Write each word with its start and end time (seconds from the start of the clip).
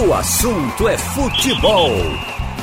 O 0.00 0.14
assunto 0.14 0.88
é 0.88 0.96
futebol. 0.96 1.90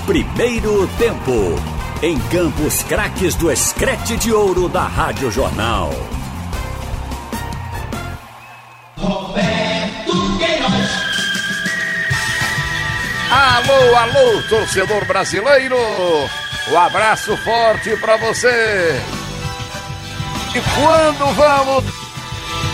Primeiro 0.05 0.87
tempo. 0.97 1.59
Em 2.01 2.17
Campos 2.29 2.81
Craques 2.83 3.35
do 3.35 3.51
Escrete 3.51 4.15
de 4.15 4.31
Ouro 4.31 4.69
da 4.69 4.83
Rádio 4.83 5.29
Jornal. 5.29 5.91
Roberto 8.97 10.37
Queiroz. 10.37 10.89
Alô, 13.29 13.95
alô, 13.97 14.41
torcedor 14.47 15.05
brasileiro. 15.05 15.75
Um 16.71 16.79
abraço 16.79 17.35
forte 17.37 17.97
para 17.97 18.15
você. 18.15 19.01
E 20.55 20.61
quando 20.73 21.33
vamos 21.33 21.83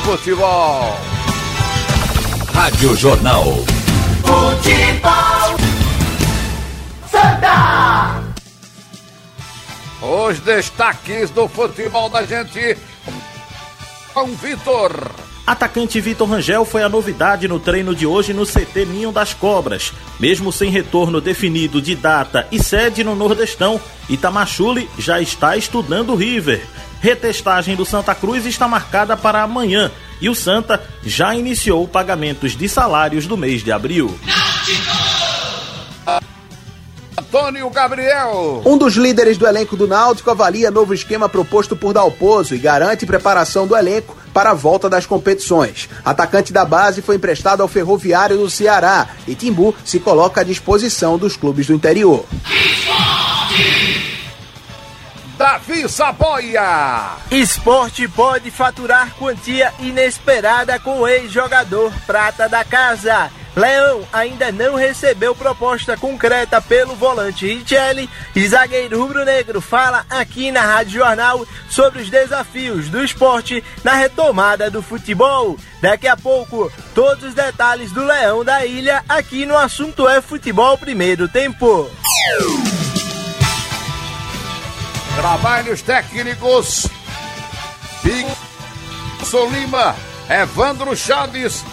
futebol? 0.06 0.96
Rádio 2.54 2.96
Jornal. 2.96 3.81
Futebol. 4.32 5.58
Santa. 7.12 8.24
Os 10.02 10.40
destaques 10.40 11.30
do 11.32 11.50
futebol 11.50 12.10
da 12.10 12.24
gente 12.24 12.78
com 14.14 14.28
Vitor. 14.28 15.21
Atacante 15.46 16.00
Vitor 16.00 16.30
Rangel 16.30 16.64
foi 16.64 16.84
a 16.84 16.90
novidade 16.90 17.48
no 17.48 17.60
treino 17.60 17.96
de 17.96 18.06
hoje 18.06 18.34
no 18.34 18.46
CT 18.46 18.86
Ninho 18.86 19.12
das 19.12 19.34
Cobras. 19.34 19.92
Mesmo 20.20 20.52
sem 20.52 20.70
retorno 20.70 21.20
definido 21.20 21.82
de 21.82 21.96
data 21.96 22.48
e 22.52 22.62
sede 22.62 23.04
no 23.04 23.16
Nordestão, 23.16 23.82
Itamachule 24.10 24.90
já 24.98 25.20
está 25.20 25.58
estudando 25.58 26.14
o 26.14 26.16
River. 26.16 26.66
Retestagem 27.02 27.76
do 27.76 27.86
Santa 27.86 28.14
Cruz 28.14 28.46
está 28.46 28.68
marcada 28.68 29.18
para 29.18 29.42
amanhã 29.42 29.92
e 30.22 30.30
o 30.30 30.36
Santa 30.36 30.82
já 31.04 31.36
iniciou 31.36 31.88
pagamentos 31.88 32.56
de 32.56 32.70
salários 32.70 33.26
do 33.26 33.36
mês 33.36 33.64
de 33.64 33.72
abril. 33.72 34.16
Antônio 37.32 37.70
Gabriel. 37.70 38.62
Um 38.66 38.78
dos 38.78 38.96
líderes 38.96 39.38
do 39.38 39.48
elenco 39.48 39.78
do 39.78 39.88
Náutico 39.88 40.30
avalia 40.30 40.70
novo 40.70 40.94
esquema 40.94 41.30
proposto 41.30 41.78
por 41.78 41.94
Dalpozo 41.94 42.54
e 42.54 42.58
garante 42.58 43.06
preparação 43.06 43.66
do 43.66 43.74
elenco 43.74 44.18
para 44.34 44.52
a 44.52 44.54
volta 44.54 44.90
das 44.90 45.06
competições. 45.06 45.88
Atacante 46.04 46.52
da 46.52 46.66
base 46.66 47.02
foi 47.02 47.16
emprestado 47.16 47.62
ao 47.62 47.70
Ferroviário 47.70 48.38
do 48.38 48.50
Ceará 48.50 49.08
e 49.26 49.34
Timbu 49.34 49.74
se 49.86 49.98
coloca 49.98 50.42
à 50.42 50.44
disposição 50.44 51.18
dos 51.18 51.38
clubes 51.38 51.68
do 51.68 51.74
interior. 51.74 52.26
Davi 55.38 55.88
Saboia. 55.88 57.12
Esporte 57.32 58.10
pode 58.10 58.52
faturar 58.52 59.16
quantia 59.18 59.74
inesperada 59.80 60.78
com 60.80 61.00
o 61.00 61.08
ex-jogador 61.08 61.94
prata 62.06 62.50
da 62.50 62.66
casa. 62.66 63.32
Leão 63.56 64.08
ainda 64.14 64.50
não 64.52 64.76
recebeu 64.76 65.36
proposta 65.36 65.98
concreta 65.98 66.62
pelo 66.62 66.96
volante 66.96 67.46
Richelli 67.46 68.10
e 68.34 68.48
zagueiro 68.48 69.02
rubro-negro 69.02 69.60
fala 69.60 70.06
aqui 70.10 70.52
na 70.52 70.62
Rádio 70.62 71.00
Jornal 71.00 71.46
sobre 71.70 72.02
os 72.02 72.10
desafios 72.10 72.88
do 72.88 73.04
esporte 73.04 73.62
na 73.84 73.94
retomada 73.94 74.72
do 74.72 74.82
futebol. 74.82 75.58
Daqui 75.82 76.08
a 76.08 76.16
pouco, 76.16 76.72
todos 76.96 77.26
os 77.26 77.34
detalhes 77.34 77.92
do 77.92 78.06
Leão 78.06 78.46
da 78.46 78.66
Ilha 78.66 79.04
aqui 79.10 79.46
no 79.46 79.58
assunto 79.58 80.08
é 80.08 80.22
futebol 80.22 80.78
primeiro 80.78 81.28
tempo. 81.28 81.92
Trabalhos 85.16 85.82
técnicos. 85.82 86.88
Big 88.02 88.26
Lima, 89.52 89.96
Evandro 90.30 90.96
Chaves 90.96 91.64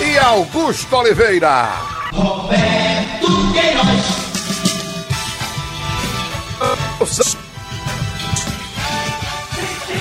e 0.00 0.18
Augusto 0.18 0.96
Oliveira. 0.96 1.68
Roberto 2.12 3.52
Queiroz. 3.52 4.22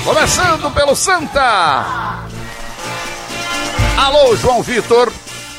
Começando 0.03 0.72
pelo 0.72 0.96
Santa. 0.96 2.16
Alô, 3.97 4.35
João 4.35 4.62
Vitor. 4.62 5.12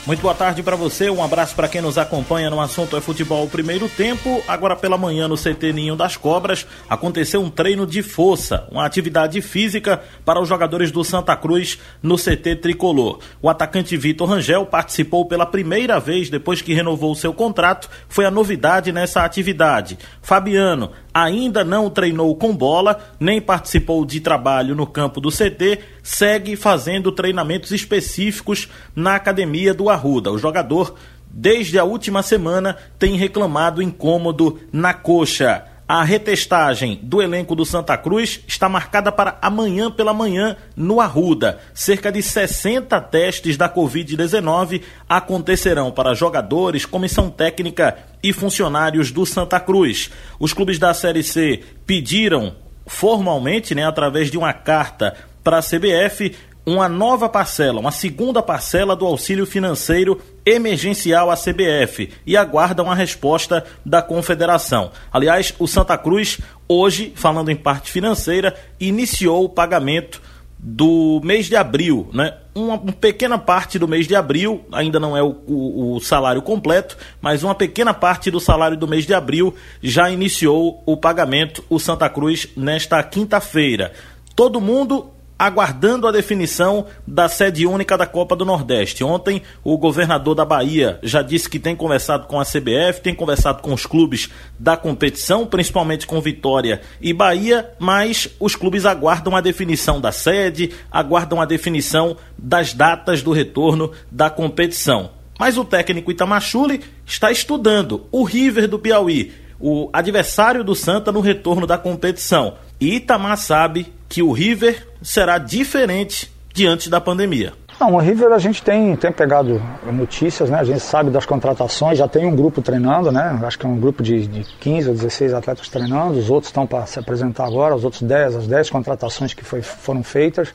Muito 0.04 0.20
boa 0.20 0.34
tarde 0.34 0.64
para 0.64 0.74
você, 0.74 1.08
um 1.08 1.22
abraço 1.22 1.54
para 1.54 1.68
quem 1.68 1.80
nos 1.80 1.96
acompanha 1.96 2.50
no 2.50 2.60
assunto 2.60 2.96
é 2.96 3.00
futebol 3.00 3.46
primeiro 3.46 3.88
tempo. 3.88 4.42
Agora 4.48 4.74
pela 4.74 4.98
manhã 4.98 5.28
no 5.28 5.36
CT 5.36 5.72
Ninho 5.72 5.94
das 5.94 6.16
Cobras 6.16 6.66
aconteceu 6.90 7.40
um 7.40 7.48
treino 7.48 7.86
de 7.86 8.02
força, 8.02 8.66
uma 8.72 8.84
atividade 8.84 9.41
física 9.41 10.02
para 10.24 10.41
os 10.41 10.48
jogadores 10.48 10.91
do 10.91 11.04
Santa 11.04 11.36
Cruz 11.36 11.78
no 12.02 12.16
CT 12.16 12.56
Tricolor. 12.56 13.20
O 13.41 13.48
atacante 13.48 13.96
Vitor 13.96 14.28
Rangel 14.28 14.66
participou 14.66 15.24
pela 15.24 15.46
primeira 15.46 16.00
vez 16.00 16.28
depois 16.28 16.60
que 16.60 16.74
renovou 16.74 17.14
seu 17.14 17.32
contrato, 17.32 17.88
foi 18.08 18.24
a 18.24 18.30
novidade 18.30 18.91
nessa 18.91 19.22
atividade. 19.22 19.96
Fabiano 20.20 20.91
ainda 21.14 21.62
não 21.62 21.88
treinou 21.88 22.34
com 22.34 22.56
bola, 22.56 22.98
nem 23.20 23.41
participou 23.41 24.04
de 24.04 24.18
trabalho 24.18 24.74
no 24.74 24.86
campo 24.86 25.20
do 25.20 25.30
CT, 25.30 25.78
segue 26.02 26.56
fazendo 26.56 27.12
treinamentos 27.12 27.70
específicos 27.70 28.68
na 28.94 29.14
academia 29.14 29.72
do 29.72 29.88
Arruda. 29.88 30.32
O 30.32 30.38
jogador, 30.38 30.94
desde 31.30 31.78
a 31.78 31.84
última 31.84 32.22
semana, 32.22 32.76
tem 32.98 33.16
reclamado 33.16 33.82
incômodo 33.82 34.58
na 34.72 34.92
coxa. 34.92 35.66
A 35.86 36.02
retestagem 36.04 36.98
do 37.02 37.20
elenco 37.20 37.54
do 37.54 37.66
Santa 37.66 37.98
Cruz 37.98 38.41
está 38.48 38.66
marcada 38.66 39.12
para 39.12 39.36
amanhã 39.42 39.91
pela 39.91 40.14
manhã 40.14 40.56
no 40.74 41.02
Arruda. 41.02 41.58
Cerca 41.74 42.10
de 42.10 42.22
60 42.22 42.98
testes 43.02 43.58
da 43.58 43.68
Covid-19 43.68 44.80
acontecerão 45.06 45.91
para 45.91 46.14
jogadores, 46.14 46.86
comissão 46.86 47.28
técnica 47.28 47.98
e 48.22 48.32
funcionários 48.32 49.10
do 49.10 49.26
Santa 49.26 49.60
Cruz. 49.60 50.10
Os 50.41 50.54
clubes 50.54 50.78
da 50.78 50.94
Série 50.94 51.22
C 51.22 51.62
pediram 51.84 52.56
formalmente, 52.86 53.74
né, 53.74 53.86
através 53.86 54.30
de 54.30 54.38
uma 54.38 54.52
carta 54.52 55.14
para 55.42 55.58
a 55.58 55.62
CBF, 55.62 56.34
uma 56.64 56.88
nova 56.88 57.28
parcela, 57.28 57.80
uma 57.80 57.91
segunda 57.91 58.41
parcela 58.42 58.94
do 58.94 59.04
auxílio 59.04 59.44
financeiro 59.44 60.20
emergencial 60.47 61.30
à 61.30 61.36
CBF 61.36 62.10
e 62.25 62.36
aguardam 62.36 62.91
a 62.91 62.94
resposta 62.94 63.64
da 63.84 64.00
Confederação. 64.00 64.92
Aliás, 65.12 65.53
o 65.58 65.66
Santa 65.66 65.98
Cruz, 65.98 66.38
hoje, 66.69 67.12
falando 67.16 67.50
em 67.50 67.56
parte 67.56 67.91
financeira, 67.91 68.54
iniciou 68.78 69.44
o 69.44 69.48
pagamento 69.48 70.22
do 70.64 71.20
mês 71.25 71.47
de 71.47 71.56
abril, 71.56 72.09
né? 72.14 72.34
Uma, 72.54 72.74
uma 72.76 72.92
pequena 72.92 73.36
parte 73.36 73.80
do 73.80 73.88
mês 73.88 74.06
de 74.06 74.14
abril, 74.14 74.64
ainda 74.70 75.00
não 75.00 75.16
é 75.16 75.22
o, 75.22 75.42
o, 75.44 75.97
o, 75.97 76.00
salário 76.00 76.41
completo, 76.41 76.97
mas 77.20 77.42
uma 77.42 77.54
pequena 77.54 77.92
parte 77.92 78.30
do 78.30 78.38
salário 78.38 78.76
do 78.76 78.86
mês 78.86 79.04
de 79.04 79.12
abril 79.12 79.56
já 79.82 80.09
iniciou 80.09 80.80
o 80.86 80.97
pagamento, 80.97 81.64
o 81.69 81.80
Santa 81.80 82.09
Cruz, 82.09 82.47
nesta 82.56 83.03
quinta-feira. 83.03 83.92
Todo 84.36 84.60
mundo 84.60 85.10
aguardando 85.42 86.06
a 86.06 86.12
definição 86.12 86.86
da 87.04 87.28
sede 87.28 87.66
única 87.66 87.98
da 87.98 88.06
Copa 88.06 88.36
do 88.36 88.44
Nordeste. 88.44 89.03
Ontem, 89.03 89.42
o 89.64 89.76
governador 89.76 90.36
da 90.36 90.44
Bahia 90.44 91.00
já 91.03 91.20
disse 91.20 91.50
que 91.50 91.58
tem 91.58 91.75
conversado 91.75 92.28
com 92.28 92.38
a 92.38 92.44
CBF, 92.44 93.00
tem 93.03 93.12
conversado 93.12 93.60
com 93.60 93.75
os 93.75 93.84
clubes 93.84 94.30
da 94.56 94.76
competição, 94.76 95.44
principalmente 95.44 96.06
com 96.06 96.20
Vitória 96.20 96.80
e 97.00 97.12
Bahia, 97.12 97.69
mas 97.80 98.28
os 98.38 98.54
clubes 98.54 98.86
aguardam 98.86 99.34
a 99.34 99.41
definição 99.41 100.00
da 100.00 100.12
sede, 100.12 100.70
aguardam 100.88 101.41
a 101.41 101.44
definição 101.44 102.16
das 102.38 102.72
datas 102.72 103.20
do 103.20 103.32
retorno 103.32 103.91
da 104.12 104.30
competição. 104.30 105.10
Mas 105.41 105.59
o 105.59 105.64
técnico 105.64 106.12
Itamachule 106.12 106.82
está 107.04 107.32
estudando 107.32 108.06
o 108.12 108.22
River 108.22 108.69
do 108.69 108.78
Piauí, 108.78 109.32
o 109.59 109.91
adversário 109.92 110.62
do 110.62 110.76
Santa 110.76 111.10
no 111.10 111.20
retorno 111.20 111.66
da 111.66 111.76
competição. 111.76 112.54
E 112.82 112.97
Itamar 112.97 113.37
sabe 113.37 113.93
que 114.09 114.25
o 114.25 114.32
River 114.32 114.88
será 115.00 115.38
diferente 115.38 116.28
diante 116.53 116.91
da 116.91 117.00
pandemia. 117.00 117.53
Não, 117.78 117.94
o 117.94 117.98
River 117.98 118.32
a 118.32 118.38
gente 118.41 118.60
tem, 118.60 118.97
tem 118.97 119.12
pegado 119.12 119.62
notícias, 119.92 120.51
né? 120.51 120.59
A 120.59 120.65
gente 120.65 120.80
sabe 120.80 121.09
das 121.09 121.24
contratações, 121.24 121.97
já 121.97 122.09
tem 122.09 122.27
um 122.27 122.34
grupo 122.34 122.60
treinando, 122.60 123.12
né? 123.12 123.39
Acho 123.45 123.56
que 123.56 123.66
é 123.66 123.68
um 123.68 123.78
grupo 123.78 124.03
de, 124.03 124.27
de 124.27 124.42
15 124.59 124.89
ou 124.89 124.95
16 124.97 125.33
atletas 125.33 125.68
treinando, 125.68 126.18
os 126.18 126.28
outros 126.28 126.48
estão 126.48 126.66
para 126.66 126.84
se 126.86 126.98
apresentar 126.98 127.47
agora, 127.47 127.77
os 127.77 127.84
outros 127.84 128.03
10, 128.03 128.34
as 128.34 128.47
10 128.48 128.68
contratações 128.71 129.33
que 129.33 129.45
foi, 129.45 129.62
foram 129.62 130.03
feitas. 130.03 130.53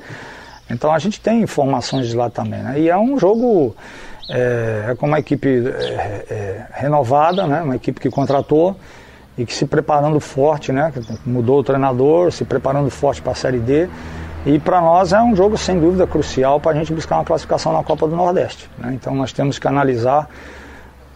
Então 0.69 0.91
a 0.91 0.99
gente 0.99 1.21
tem 1.21 1.41
informações 1.41 2.09
de 2.09 2.15
lá 2.17 2.29
também, 2.29 2.61
né? 2.61 2.77
E 2.77 2.89
é 2.89 2.97
um 2.97 3.17
jogo 3.17 3.73
é, 4.29 4.87
é 4.89 4.95
com 4.95 5.07
uma 5.07 5.19
equipe 5.19 5.47
é, 5.47 6.25
é, 6.29 6.65
renovada, 6.73 7.47
né? 7.47 7.61
Uma 7.61 7.77
equipe 7.77 8.01
que 8.01 8.09
contratou 8.09 8.75
e 9.37 9.45
que 9.45 9.53
se 9.53 9.65
preparando 9.65 10.19
forte, 10.19 10.71
né? 10.71 10.91
Mudou 11.25 11.59
o 11.59 11.63
treinador, 11.63 12.31
se 12.31 12.43
preparando 12.43 12.89
forte 12.89 13.21
para 13.21 13.33
a 13.33 13.35
Série 13.35 13.59
D. 13.59 13.87
E 14.45 14.57
para 14.59 14.81
nós 14.81 15.13
é 15.13 15.21
um 15.21 15.35
jogo 15.35 15.57
sem 15.57 15.79
dúvida 15.79 16.07
crucial 16.07 16.59
para 16.59 16.71
a 16.71 16.75
gente 16.75 16.93
buscar 16.93 17.17
uma 17.17 17.25
classificação 17.25 17.73
na 17.73 17.83
Copa 17.83 18.07
do 18.07 18.15
Nordeste. 18.15 18.69
Né? 18.77 18.93
Então 18.93 19.13
nós 19.13 19.33
temos 19.33 19.59
que 19.59 19.67
analisar 19.67 20.29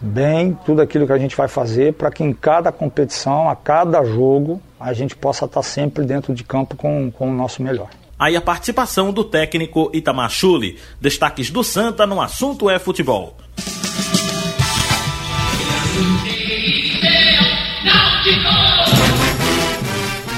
bem 0.00 0.58
tudo 0.66 0.82
aquilo 0.82 1.06
que 1.06 1.12
a 1.12 1.18
gente 1.18 1.36
vai 1.36 1.48
fazer 1.48 1.94
para 1.94 2.10
que 2.10 2.22
em 2.22 2.32
cada 2.32 2.70
competição, 2.70 3.48
a 3.48 3.56
cada 3.56 4.04
jogo, 4.04 4.60
a 4.78 4.92
gente 4.92 5.16
possa 5.16 5.46
estar 5.46 5.62
sempre 5.62 6.04
dentro 6.04 6.34
de 6.34 6.44
campo 6.44 6.76
com, 6.76 7.10
com 7.10 7.30
o 7.30 7.32
nosso 7.32 7.62
melhor. 7.62 7.88
Aí 8.18 8.36
a 8.36 8.40
participação 8.40 9.12
do 9.12 9.24
técnico 9.24 9.90
Itamar 9.92 10.30
Chuli. 10.30 10.78
Destaques 11.00 11.50
do 11.50 11.64
Santa 11.64 12.06
no 12.06 12.20
assunto 12.20 12.68
é 12.68 12.78
futebol. 12.78 13.36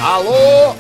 Alô, 0.05 0.77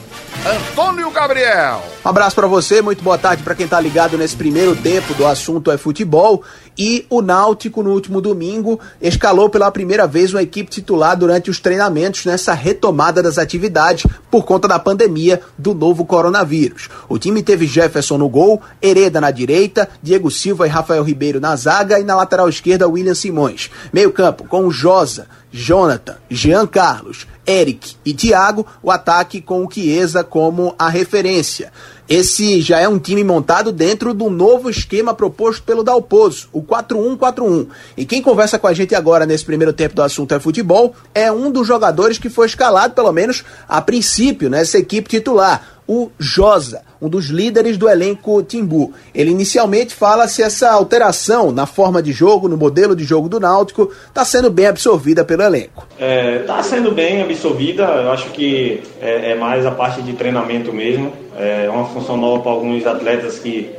Antônio 0.47 1.11
Gabriel. 1.11 1.83
Um 2.05 2.09
abraço 2.11 2.37
para 2.37 2.47
você, 2.47 2.83
muito 2.83 3.03
boa 3.03 3.17
tarde 3.17 3.43
para 3.43 3.55
quem 3.55 3.67
tá 3.67 3.81
ligado 3.81 4.19
nesse 4.19 4.37
primeiro 4.37 4.77
tempo 4.77 5.15
do 5.15 5.27
assunto 5.27 5.71
é 5.71 5.79
futebol. 5.79 6.43
E 6.77 7.07
o 7.09 7.23
Náutico, 7.23 7.83
no 7.83 7.93
último 7.93 8.21
domingo, 8.21 8.81
escalou 9.01 9.49
pela 9.49 9.71
primeira 9.71 10.07
vez 10.07 10.35
uma 10.35 10.43
equipe 10.43 10.71
titular 10.71 11.17
durante 11.17 11.51
os 11.51 11.61
treinamentos 11.61 12.25
nessa 12.25 12.53
retomada 12.53 13.23
das 13.23 13.39
atividades 13.39 14.07
por 14.31 14.45
conta 14.45 14.67
da 14.67 14.79
pandemia 14.79 15.41
do 15.57 15.73
novo 15.73 16.05
coronavírus. 16.05 16.89
O 17.09 17.19
time 17.19 17.43
teve 17.43 17.67
Jefferson 17.67 18.19
no 18.19 18.29
gol, 18.29 18.61
Hereda 18.83 19.21
na 19.21 19.31
direita, 19.31 19.89
Diego 20.03 20.31
Silva 20.31 20.67
e 20.67 20.71
Rafael 20.71 21.05
Ribeiro 21.05 21.41
na 21.41 21.55
zaga 21.55 22.01
e 22.01 22.05
na 22.05 22.17
lateral 22.17 22.49
esquerda 22.49 22.89
William 22.89 23.15
Simões. 23.15 23.71
Meio-campo 23.93 24.45
com 24.45 24.71
Josa, 24.71 25.27
Jonathan, 25.53 26.17
Jean 26.29 26.67
Carlos, 26.67 27.29
Eric 27.47 27.95
e 28.05 28.13
Thiago, 28.13 28.67
o 28.83 28.91
ataque 28.91 29.41
com 29.41 29.65
o 29.65 29.71
Chiesa 29.71 30.25
como 30.25 30.75
a 30.77 30.89
referência. 30.89 31.73
Esse 32.09 32.61
já 32.61 32.81
é 32.81 32.87
um 32.87 32.99
time 32.99 33.25
montado 33.25 33.73
dentro 33.73 34.13
do 34.13 34.29
novo 34.29 34.69
esquema 34.69 35.15
proposto 35.15 35.63
pelo 35.63 35.83
Dalpozo, 35.83 36.49
o 36.53 36.63
4-1-4-1. 36.63 37.67
E 37.97 38.05
quem 38.05 38.21
conversa 38.21 38.59
com 38.59 38.67
a 38.67 38.75
gente 38.75 38.95
agora 38.95 39.25
nesse 39.25 39.45
primeiro 39.45 39.73
tempo 39.73 39.95
do 39.95 40.03
assunto 40.03 40.35
é 40.35 40.41
futebol 40.41 40.95
é 41.15 41.33
um 41.33 41.51
dos 41.51 41.67
jogadores 41.67 42.19
que 42.19 42.29
foi 42.29 42.47
escalado, 42.47 42.95
pelo 42.95 43.11
menos 43.11 43.43
a 43.67 43.81
princípio, 43.81 44.51
nessa 44.51 44.79
equipe 44.79 45.09
titular 45.09 45.74
o 45.87 46.11
Josa, 46.19 46.83
um 47.01 47.09
dos 47.09 47.27
líderes 47.27 47.77
do 47.77 47.89
elenco 47.89 48.43
Timbu. 48.43 48.93
Ele 49.15 49.31
inicialmente 49.31 49.95
fala 49.95 50.27
se 50.27 50.43
essa 50.43 50.71
alteração 50.71 51.53
na 51.53 51.67
forma 51.67 52.03
de 52.03 52.13
jogo, 52.13 52.49
no 52.49 52.57
modelo 52.57 52.97
de 52.97 53.05
jogo 53.05 53.29
do 53.29 53.39
Náutico, 53.39 53.91
está 54.09 54.25
sendo 54.25 54.51
bem 54.51 54.67
absorvida 54.67 55.25
pelo 55.25 55.43
elenco. 55.43 55.87
Está 55.93 56.05
é, 56.05 56.39
tá 56.39 56.63
sendo 56.63 56.91
bem 56.93 57.23
absorvida, 57.23 57.83
eu 57.83 58.11
acho 58.13 58.31
que 58.31 58.83
é, 59.01 59.33
é, 59.33 59.35
mais 59.35 59.67
a 59.67 59.71
parte 59.71 60.01
de 60.03 60.15
treinamento 60.15 60.73
mesmo. 60.73 61.13
É 61.37 61.69
uma 61.69 61.85
função 61.87 62.17
nova 62.17 62.43
para 62.43 62.53
alguns 62.53 62.87
atletas 62.87 63.39
que, 63.39 63.71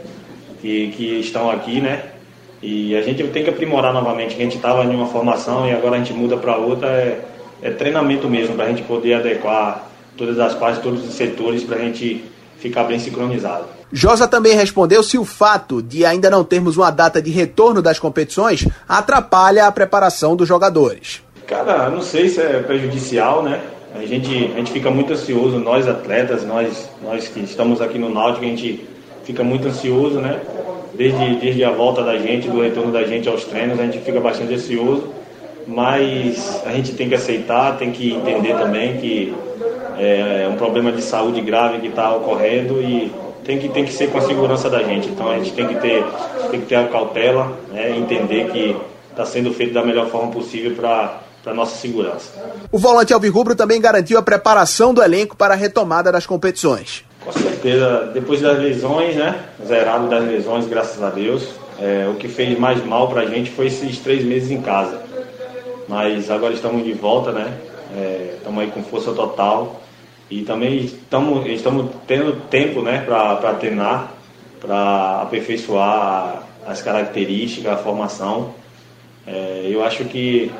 que, 0.61 0.89
que 0.89 1.19
estão 1.19 1.49
aqui, 1.49 1.81
né? 1.81 2.03
E 2.61 2.95
a 2.95 3.01
gente 3.01 3.23
tem 3.27 3.43
que 3.43 3.49
aprimorar 3.49 3.93
novamente, 3.93 4.35
que 4.35 4.41
a 4.41 4.45
gente 4.45 4.57
estava 4.57 4.83
em 4.83 4.95
uma 4.95 5.07
formação 5.07 5.67
e 5.67 5.71
agora 5.71 5.95
a 5.95 5.97
gente 5.97 6.13
muda 6.13 6.37
para 6.37 6.57
outra. 6.57 6.87
É, 6.87 7.21
é 7.61 7.69
treinamento 7.71 8.29
mesmo, 8.29 8.55
para 8.55 8.65
a 8.65 8.67
gente 8.67 8.83
poder 8.83 9.15
adequar 9.15 9.89
todas 10.17 10.39
as 10.39 10.53
partes, 10.53 10.81
todos 10.81 11.07
os 11.07 11.13
setores, 11.13 11.63
para 11.63 11.77
a 11.77 11.79
gente 11.79 12.23
ficar 12.57 12.83
bem 12.85 12.99
sincronizado. 12.99 13.65
Josa 13.91 14.27
também 14.27 14.53
respondeu 14.55 15.03
se 15.03 15.17
o 15.17 15.23
fato 15.23 15.81
de 15.81 16.05
ainda 16.05 16.29
não 16.29 16.43
termos 16.43 16.77
uma 16.77 16.91
data 16.91 17.21
de 17.21 17.31
retorno 17.31 17.81
das 17.81 17.99
competições 17.99 18.67
atrapalha 18.87 19.67
a 19.67 19.71
preparação 19.71 20.35
dos 20.35 20.47
jogadores. 20.47 21.21
Cara, 21.45 21.89
não 21.89 22.01
sei 22.01 22.27
se 22.27 22.41
é 22.41 22.59
prejudicial, 22.61 23.43
né? 23.43 23.61
A 23.95 24.05
gente, 24.05 24.51
a 24.53 24.57
gente 24.57 24.71
fica 24.71 24.91
muito 24.91 25.13
ansioso, 25.13 25.57
nós 25.57 25.87
atletas, 25.87 26.43
nós, 26.43 26.89
nós 27.01 27.27
que 27.27 27.39
estamos 27.41 27.81
aqui 27.81 27.97
no 27.97 28.09
Náutico, 28.09 28.43
a 28.43 28.47
gente 28.47 28.85
fica 29.23 29.43
muito 29.43 29.67
ansioso, 29.67 30.19
né? 30.19 30.41
Desde, 30.93 31.35
desde 31.35 31.63
a 31.63 31.71
volta 31.71 32.03
da 32.03 32.17
gente, 32.17 32.49
do 32.49 32.61
retorno 32.61 32.91
da 32.91 33.03
gente 33.03 33.29
aos 33.29 33.45
treinos, 33.45 33.79
a 33.79 33.83
gente 33.83 33.99
fica 33.99 34.19
bastante 34.19 34.53
ansioso, 34.53 35.09
mas 35.67 36.61
a 36.65 36.71
gente 36.71 36.93
tem 36.93 37.07
que 37.07 37.15
aceitar, 37.15 37.77
tem 37.77 37.91
que 37.91 38.13
entender 38.13 38.57
também 38.57 38.97
que 38.97 39.33
é, 39.97 40.43
é 40.45 40.49
um 40.49 40.55
problema 40.55 40.91
de 40.91 41.01
saúde 41.01 41.41
grave 41.41 41.79
que 41.79 41.87
está 41.87 42.15
ocorrendo 42.15 42.81
e 42.81 43.13
tem 43.43 43.59
que, 43.59 43.69
tem 43.69 43.85
que 43.85 43.93
ser 43.93 44.09
com 44.11 44.17
a 44.17 44.21
segurança 44.21 44.69
da 44.69 44.83
gente. 44.83 45.07
Então 45.09 45.29
a 45.29 45.37
gente 45.37 45.53
tem 45.53 45.67
que 45.67 45.75
ter, 45.75 46.03
tem 46.49 46.61
que 46.61 46.65
ter 46.65 46.75
a 46.75 46.87
cautela, 46.87 47.57
né, 47.71 47.95
entender 47.95 48.51
que 48.51 48.75
está 49.11 49.25
sendo 49.25 49.53
feito 49.53 49.73
da 49.73 49.83
melhor 49.83 50.07
forma 50.07 50.31
possível 50.31 50.75
para 50.75 51.21
para 51.45 51.53
nossa 51.53 51.75
segurança. 51.77 52.31
O 52.71 52.79
volante 52.79 53.13
Alvirrubro 53.13 53.55
também 53.55 53.79
garantiu 53.79 54.17
a 54.17 54.21
preparação 54.23 54.95
do 54.95 55.03
elenco 55.03 55.37
para 55.37 55.53
a 55.53 55.57
retomada 55.57 56.11
das 56.11 56.25
competições. 56.25 57.05
Com 57.23 57.31
certeza, 57.31 58.09
depois 58.11 58.41
das 58.41 58.57
lesões, 58.57 59.15
né? 59.15 59.45
Zerado 59.63 60.09
das 60.09 60.23
lesões, 60.23 60.65
graças 60.65 61.03
a 61.03 61.11
Deus. 61.11 61.47
É, 61.79 62.07
o 62.09 62.15
que 62.15 62.27
fez 62.27 62.57
mais 62.57 62.83
mal 62.83 63.09
para 63.09 63.21
a 63.21 63.25
gente 63.25 63.51
foi 63.51 63.67
esses 63.67 63.99
três 63.99 64.23
meses 64.25 64.49
em 64.49 64.59
casa. 64.59 64.99
Mas 65.87 66.31
agora 66.31 66.51
estamos 66.51 66.83
de 66.83 66.93
volta, 66.93 67.31
né? 67.31 67.53
Estamos 68.37 68.61
é, 68.61 68.65
aí 68.65 68.71
com 68.71 68.81
força 68.83 69.11
total. 69.11 69.81
E 70.29 70.41
também 70.41 70.77
estamos, 70.77 71.45
estamos 71.47 71.91
tendo 72.07 72.41
tempo 72.49 72.81
né, 72.81 73.03
para 73.05 73.53
treinar, 73.55 74.11
para 74.59 75.21
aperfeiçoar 75.21 76.43
as 76.65 76.81
características, 76.81 77.71
a 77.71 77.77
formação. 77.77 78.53
É, 79.27 79.67
eu 79.69 79.83
acho 79.83 80.05
que 80.05 80.51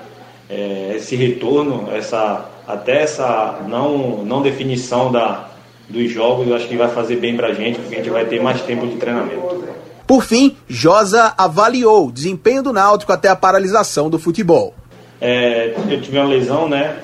é, 0.50 0.94
esse 0.96 1.16
retorno, 1.16 1.90
essa, 1.92 2.46
até 2.68 3.02
essa 3.02 3.62
não, 3.68 4.24
não 4.24 4.42
definição 4.42 5.12
da, 5.12 5.50
dos 5.90 6.12
jogos, 6.12 6.48
eu 6.48 6.56
acho 6.56 6.68
que 6.68 6.78
vai 6.78 6.90
fazer 6.90 7.16
bem 7.16 7.36
para 7.36 7.48
a 7.48 7.54
gente, 7.54 7.80
porque 7.80 7.96
a 7.96 7.98
gente 7.98 8.10
vai 8.10 8.26
ter 8.26 8.42
mais 8.42 8.62
tempo 8.62 8.86
de 8.86 8.98
treinamento. 8.98 9.66
Por 10.06 10.24
fim, 10.24 10.56
Josa 10.68 11.34
avaliou 11.36 12.08
o 12.08 12.12
desempenho 12.12 12.62
do 12.62 12.72
Náutico 12.72 13.12
até 13.12 13.28
a 13.28 13.36
paralisação 13.36 14.08
do 14.08 14.20
futebol. 14.20 14.76
É, 15.20 15.74
eu 15.90 16.00
tive 16.00 16.20
uma 16.20 16.28
lesão, 16.28 16.70
né? 16.70 17.00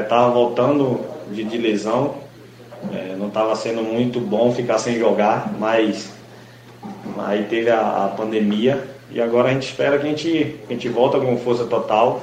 Estava 0.00 0.30
voltando 0.30 1.00
de, 1.30 1.44
de 1.44 1.58
lesão. 1.58 2.16
É, 2.92 3.14
não 3.16 3.28
estava 3.28 3.54
sendo 3.56 3.82
muito 3.82 4.20
bom 4.20 4.52
ficar 4.52 4.78
sem 4.78 4.98
jogar, 4.98 5.52
mas 5.58 6.10
aí 7.18 7.44
teve 7.44 7.70
a, 7.70 8.06
a, 8.06 8.08
pandemia 8.08 8.82
e 9.10 9.20
agora 9.20 9.50
a 9.50 9.52
gente 9.52 9.64
espera 9.64 9.98
que 9.98 10.06
a 10.06 10.08
gente, 10.08 10.56
a 10.68 10.72
gente 10.72 10.88
volta 10.88 11.20
com 11.20 11.36
força 11.36 11.64
total. 11.64 12.22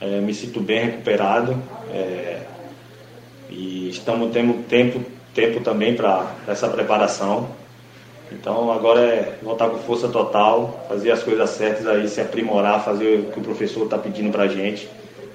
É, 0.00 0.20
me 0.20 0.34
sinto 0.34 0.60
bem 0.60 0.84
recuperado 0.86 1.56
é, 1.90 2.40
e 3.48 3.88
estamos 3.88 4.30
tendo 4.32 4.62
tempo, 4.64 5.00
tempo 5.34 5.60
também 5.60 5.94
para 5.94 6.34
essa 6.48 6.68
preparação. 6.68 7.48
Então 8.32 8.72
agora 8.72 9.00
é 9.00 9.38
voltar 9.40 9.70
com 9.70 9.78
força 9.78 10.08
total, 10.08 10.84
fazer 10.88 11.12
as 11.12 11.22
coisas 11.22 11.48
certas 11.50 11.86
aí, 11.86 12.08
se 12.08 12.20
aprimorar, 12.20 12.84
fazer 12.84 13.20
o 13.20 13.32
que 13.32 13.38
o 13.38 13.42
professor 13.42 13.84
está 13.84 13.96
pedindo 13.96 14.32
para 14.32 14.44
a 14.44 14.48
gente. 14.48 14.88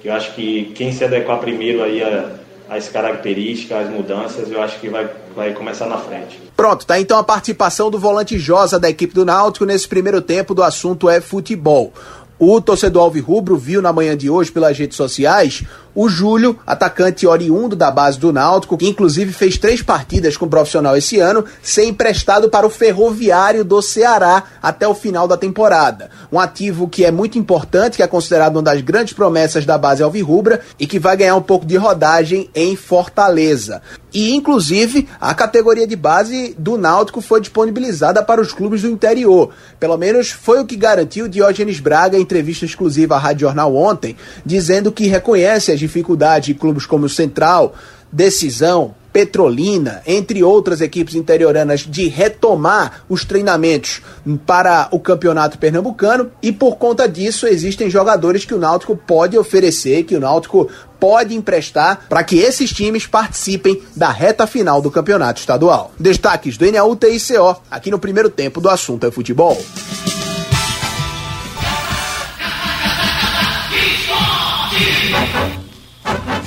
Eu 0.04 0.14
acho 0.14 0.34
que 0.34 0.74
quem 0.76 0.92
se 0.92 1.06
adequar 1.06 1.40
primeiro 1.40 1.84
aí 1.84 2.04
a 2.04 2.32
as 2.72 2.88
características, 2.88 3.86
as 3.86 3.94
mudanças, 3.94 4.50
eu 4.50 4.62
acho 4.62 4.80
que 4.80 4.88
vai, 4.88 5.10
vai 5.36 5.54
começar 5.54 5.88
na 5.88 5.98
frente. 5.98 6.42
Pronto, 6.56 6.86
tá 6.86 6.98
então 7.02 7.18
a 7.18 7.24
participação 7.24 7.92
do 7.92 8.00
volante 8.00 8.40
Josa 8.40 8.80
da 8.80 8.90
equipe 8.90 9.14
do 9.14 9.26
Náutico 9.26 9.66
nesse 9.66 9.86
primeiro 9.86 10.22
tempo 10.22 10.56
do 10.56 10.64
assunto 10.64 11.10
é 11.10 11.20
futebol. 11.20 11.92
O 12.40 12.62
torcedor 12.62 13.04
Alvirrubro 13.04 13.58
viu 13.58 13.82
na 13.82 13.92
manhã 13.92 14.16
de 14.16 14.30
hoje 14.30 14.54
pelas 14.54 14.78
redes 14.78 14.96
sociais 14.96 15.64
o 15.94 16.08
Júlio, 16.08 16.58
atacante 16.66 17.28
oriundo 17.28 17.76
da 17.76 17.92
base 17.92 18.20
do 18.20 18.32
Náutico, 18.32 18.78
que 18.78 18.88
inclusive 18.88 19.34
fez 19.34 19.58
três 19.58 19.82
partidas 19.82 20.38
com 20.38 20.46
o 20.46 20.50
profissional 20.50 20.96
esse 20.96 21.20
ano, 21.20 21.44
ser 21.62 21.86
emprestado 21.86 22.50
para 22.50 22.66
o 22.66 22.70
Ferroviário 22.70 23.64
do 23.64 23.82
Ceará 23.82 24.44
até 24.62 24.88
o 24.88 24.96
final 24.96 25.28
da 25.28 25.38
temporada. 25.38 26.10
Um 26.32 26.40
ativo 26.40 26.88
que 26.88 27.04
é 27.04 27.12
muito 27.12 27.38
importante, 27.38 27.98
que 27.98 28.04
é 28.04 28.08
considerado 28.08 28.56
uma 28.56 28.62
das 28.62 28.82
grandes 28.82 29.14
promessas 29.14 29.66
da 29.66 29.78
base 29.78 30.02
alvirrubra 30.04 30.62
e 30.80 30.88
que 30.88 31.00
vai 31.00 31.18
ganhar 31.18 31.36
um 31.36 31.42
pouco 31.42 31.66
de 31.66 31.76
rodagem 31.76 32.50
em 32.56 32.76
Fortaleza. 32.76 33.82
E, 34.14 34.36
inclusive, 34.36 35.08
a 35.20 35.34
categoria 35.34 35.88
de 35.88 35.96
base 35.96 36.54
do 36.58 36.78
Náutico 36.78 37.22
foi 37.22 37.40
disponibilizada 37.40 38.22
para 38.22 38.42
os 38.42 38.52
clubes 38.52 38.82
do 38.82 38.90
interior. 38.90 39.52
Pelo 39.80 39.98
menos 39.98 40.30
foi 40.30 40.60
o 40.60 40.66
que 40.66 40.76
garantiu 40.76 41.30
Diógenes 41.30 41.80
Braga 41.80 42.18
em 42.18 42.22
entrevista 42.22 42.66
exclusiva 42.66 43.16
à 43.16 43.18
Rádio 43.18 43.48
Jornal 43.48 43.74
ontem, 43.76 44.18
dizendo 44.46 44.92
que 44.92 45.08
reconhece 45.08 45.72
as 45.72 45.81
dificuldades 45.82 46.48
de 46.48 46.54
clubes 46.54 46.86
como 46.86 47.06
o 47.06 47.10
Central, 47.10 47.76
Decisão, 48.12 48.94
Petrolina, 49.12 50.02
entre 50.08 50.42
outras 50.42 50.80
equipes 50.80 51.16
interioranas, 51.16 51.82
de 51.82 52.08
retomar 52.08 53.04
os 53.10 53.26
treinamentos 53.26 54.02
para 54.46 54.88
o 54.92 55.00
campeonato 55.00 55.58
pernambucano 55.58 56.32
e 56.42 56.52
por 56.52 56.78
conta 56.78 57.10
disso 57.10 57.46
existem 57.46 57.90
jogadores 57.90 58.46
que 58.46 58.54
o 58.54 58.58
Náutico 58.58 58.96
pode 58.96 59.38
oferecer, 59.38 60.04
que 60.04 60.16
o 60.16 60.20
Náutico 60.20 60.70
pode 61.00 61.36
emprestar 61.36 62.06
para 62.08 62.24
que 62.24 62.38
esses 62.38 62.72
times 62.72 63.06
participem 63.06 63.82
da 63.96 64.12
reta 64.12 64.48
final 64.48 64.82
do 64.82 64.92
campeonato 64.92 65.40
estadual. 65.40 65.92
Destaques 66.00 66.58
do 66.58 66.72
NAU 66.72 66.96
TICO 66.96 67.62
aqui 67.70 67.92
no 67.92 68.00
primeiro 68.00 68.30
tempo 68.30 68.62
do 68.62 68.70
assunto 68.70 69.06
é 69.06 69.12
futebol. 69.12 69.62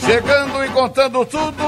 Chegando 0.04 0.62
e 0.62 0.68
contando 0.68 1.25
tudo, 1.25 1.64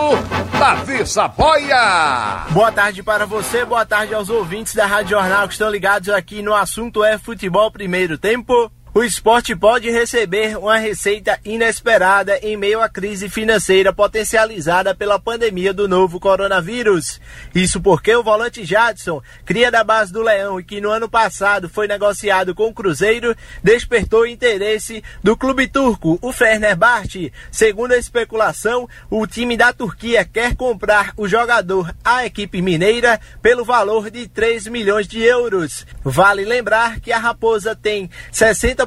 Davi 0.58 1.06
Saboia. 1.06 2.44
Boa 2.50 2.70
tarde 2.70 3.02
para 3.02 3.24
você, 3.24 3.64
boa 3.64 3.86
tarde 3.86 4.14
aos 4.14 4.28
ouvintes 4.28 4.74
da 4.74 4.84
Rádio 4.84 5.16
Jornal 5.16 5.48
que 5.48 5.54
estão 5.54 5.70
ligados 5.70 6.10
aqui 6.10 6.42
no 6.42 6.54
assunto 6.54 7.02
é 7.02 7.16
futebol 7.16 7.70
primeiro 7.70 8.18
tempo. 8.18 8.70
O 8.96 9.04
esporte 9.04 9.54
pode 9.54 9.90
receber 9.90 10.56
uma 10.56 10.78
receita 10.78 11.38
inesperada 11.44 12.38
em 12.38 12.56
meio 12.56 12.80
à 12.80 12.88
crise 12.88 13.28
financeira 13.28 13.92
potencializada 13.92 14.94
pela 14.94 15.18
pandemia 15.18 15.74
do 15.74 15.86
novo 15.86 16.18
coronavírus. 16.18 17.20
Isso 17.54 17.78
porque 17.78 18.16
o 18.16 18.22
volante 18.22 18.64
Jadson, 18.64 19.20
cria 19.44 19.70
da 19.70 19.84
base 19.84 20.10
do 20.10 20.22
Leão 20.22 20.58
e 20.58 20.64
que 20.64 20.80
no 20.80 20.88
ano 20.88 21.10
passado 21.10 21.68
foi 21.68 21.86
negociado 21.86 22.54
com 22.54 22.68
o 22.68 22.72
Cruzeiro, 22.72 23.36
despertou 23.62 24.26
interesse 24.26 25.04
do 25.22 25.36
clube 25.36 25.68
turco, 25.68 26.18
o 26.22 26.32
Fenerbahçe. 26.32 27.30
Segundo 27.52 27.92
a 27.92 27.98
especulação, 27.98 28.88
o 29.10 29.26
time 29.26 29.58
da 29.58 29.74
Turquia 29.74 30.24
quer 30.24 30.56
comprar 30.56 31.12
o 31.18 31.28
jogador 31.28 31.94
à 32.02 32.24
equipe 32.24 32.62
mineira 32.62 33.20
pelo 33.42 33.62
valor 33.62 34.10
de 34.10 34.26
3 34.26 34.68
milhões 34.68 35.06
de 35.06 35.20
euros. 35.20 35.86
Vale 36.02 36.46
lembrar 36.46 36.98
que 36.98 37.12
a 37.12 37.18
Raposa 37.18 37.76
tem 37.76 38.08
60% 38.32 38.85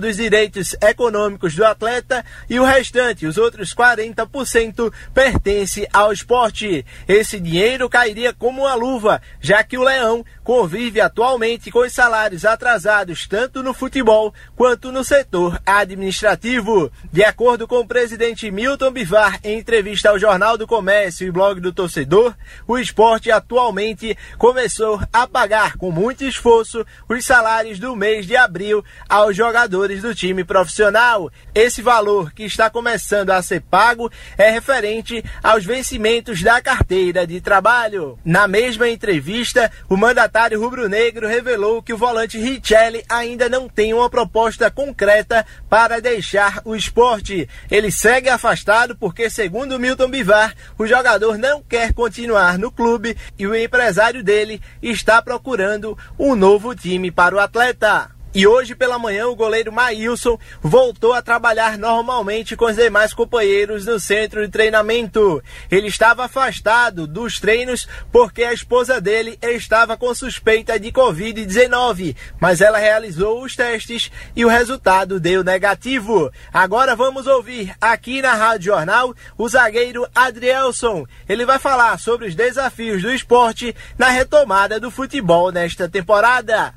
dos 0.00 0.16
direitos 0.16 0.74
econômicos 0.80 1.54
do 1.54 1.64
atleta 1.64 2.24
e 2.48 2.58
o 2.58 2.64
restante, 2.64 3.26
os 3.26 3.38
outros 3.38 3.74
40%, 3.74 4.92
pertence 5.14 5.86
ao 5.92 6.12
esporte. 6.12 6.84
Esse 7.08 7.40
dinheiro 7.40 7.88
cairia 7.88 8.32
como 8.32 8.62
uma 8.62 8.74
luva, 8.74 9.20
já 9.40 9.62
que 9.62 9.78
o 9.78 9.82
Leão 9.82 10.24
convive 10.44 11.00
atualmente 11.00 11.70
com 11.70 11.80
os 11.80 11.92
salários 11.92 12.44
atrasados 12.44 13.26
tanto 13.26 13.62
no 13.62 13.74
futebol 13.74 14.32
quanto 14.54 14.92
no 14.92 15.04
setor 15.04 15.60
administrativo. 15.66 16.90
De 17.12 17.24
acordo 17.24 17.66
com 17.66 17.80
o 17.80 17.86
presidente 17.86 18.50
Milton 18.50 18.90
Bivar 18.90 19.38
em 19.42 19.58
entrevista 19.58 20.10
ao 20.10 20.18
Jornal 20.18 20.56
do 20.56 20.66
Comércio 20.66 21.26
e 21.26 21.30
blog 21.30 21.60
do 21.60 21.72
Torcedor, 21.72 22.34
o 22.66 22.78
esporte 22.78 23.30
atualmente 23.30 24.16
começou 24.38 25.00
a 25.12 25.26
pagar 25.26 25.76
com 25.76 25.90
muito 25.90 26.24
esforço 26.24 26.84
os 27.08 27.24
salários 27.24 27.78
do 27.78 27.94
mês 27.94 28.26
de 28.26 28.36
abril 28.36 28.84
aos 29.08 29.35
jogadores 29.36 30.02
do 30.02 30.14
time 30.14 30.42
profissional. 30.42 31.30
Esse 31.54 31.82
valor 31.82 32.32
que 32.32 32.44
está 32.44 32.70
começando 32.70 33.30
a 33.30 33.42
ser 33.42 33.60
pago 33.60 34.10
é 34.36 34.50
referente 34.50 35.22
aos 35.42 35.64
vencimentos 35.64 36.42
da 36.42 36.60
carteira 36.60 37.26
de 37.26 37.40
trabalho. 37.40 38.18
Na 38.24 38.48
mesma 38.48 38.88
entrevista, 38.88 39.70
o 39.88 39.96
mandatário 39.96 40.60
rubro-negro 40.60 41.28
revelou 41.28 41.82
que 41.82 41.92
o 41.92 41.96
volante 41.96 42.38
Richelli 42.38 43.04
ainda 43.08 43.48
não 43.48 43.68
tem 43.68 43.92
uma 43.92 44.08
proposta 44.08 44.70
concreta 44.70 45.46
para 45.68 46.00
deixar 46.00 46.62
o 46.64 46.74
esporte. 46.74 47.48
Ele 47.70 47.92
segue 47.92 48.28
afastado 48.28 48.96
porque, 48.96 49.28
segundo 49.28 49.78
Milton 49.78 50.08
Bivar, 50.08 50.54
o 50.78 50.86
jogador 50.86 51.36
não 51.36 51.62
quer 51.62 51.92
continuar 51.92 52.58
no 52.58 52.72
clube 52.72 53.16
e 53.38 53.46
o 53.46 53.54
empresário 53.54 54.24
dele 54.24 54.60
está 54.82 55.20
procurando 55.20 55.96
um 56.18 56.34
novo 56.34 56.74
time 56.74 57.10
para 57.10 57.34
o 57.34 57.38
atleta. 57.38 58.15
E 58.36 58.46
hoje 58.46 58.74
pela 58.74 58.98
manhã 58.98 59.28
o 59.28 59.34
goleiro 59.34 59.72
Maílson 59.72 60.38
voltou 60.60 61.14
a 61.14 61.22
trabalhar 61.22 61.78
normalmente 61.78 62.54
com 62.54 62.66
os 62.66 62.76
demais 62.76 63.14
companheiros 63.14 63.86
no 63.86 63.98
centro 63.98 64.44
de 64.44 64.52
treinamento. 64.52 65.42
Ele 65.70 65.86
estava 65.86 66.26
afastado 66.26 67.06
dos 67.06 67.40
treinos 67.40 67.88
porque 68.12 68.44
a 68.44 68.52
esposa 68.52 69.00
dele 69.00 69.38
estava 69.40 69.96
com 69.96 70.14
suspeita 70.14 70.78
de 70.78 70.92
Covid-19, 70.92 72.14
mas 72.38 72.60
ela 72.60 72.76
realizou 72.76 73.42
os 73.42 73.56
testes 73.56 74.12
e 74.36 74.44
o 74.44 74.48
resultado 74.48 75.18
deu 75.18 75.42
negativo. 75.42 76.30
Agora 76.52 76.94
vamos 76.94 77.26
ouvir 77.26 77.74
aqui 77.80 78.20
na 78.20 78.34
Rádio 78.34 78.66
Jornal 78.66 79.14
o 79.38 79.48
zagueiro 79.48 80.06
Adrielson. 80.14 81.06
Ele 81.26 81.46
vai 81.46 81.58
falar 81.58 81.98
sobre 81.98 82.28
os 82.28 82.34
desafios 82.34 83.00
do 83.00 83.10
esporte 83.10 83.74
na 83.96 84.10
retomada 84.10 84.78
do 84.78 84.90
futebol 84.90 85.50
nesta 85.50 85.88
temporada. 85.88 86.74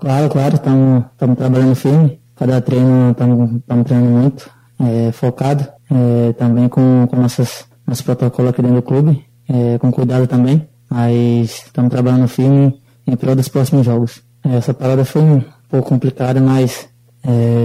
Claro, 0.00 0.30
claro, 0.30 0.54
estamos 0.54 1.36
trabalhando 1.36 1.74
firme. 1.74 2.20
Cada 2.34 2.58
treino 2.62 3.10
estamos 3.10 3.84
treinando 3.84 4.10
muito, 4.10 4.50
é, 4.80 5.12
focado. 5.12 5.68
É, 5.90 6.32
também 6.32 6.70
com, 6.70 7.06
com 7.06 7.16
nossas, 7.16 7.66
nosso 7.86 8.02
protocolo 8.02 8.48
aqui 8.48 8.62
dentro 8.62 8.76
do 8.76 8.82
clube, 8.82 9.22
é, 9.46 9.76
com 9.76 9.92
cuidado 9.92 10.26
também. 10.26 10.66
Mas 10.88 11.64
estamos 11.66 11.90
trabalhando 11.90 12.26
firme 12.28 12.80
em 13.06 13.14
prol 13.14 13.34
dos 13.34 13.48
próximos 13.48 13.84
jogos. 13.84 14.22
É, 14.42 14.56
essa 14.56 14.72
parada 14.72 15.04
foi 15.04 15.20
um 15.20 15.44
pouco 15.68 15.90
complicada, 15.90 16.40
mas 16.40 16.88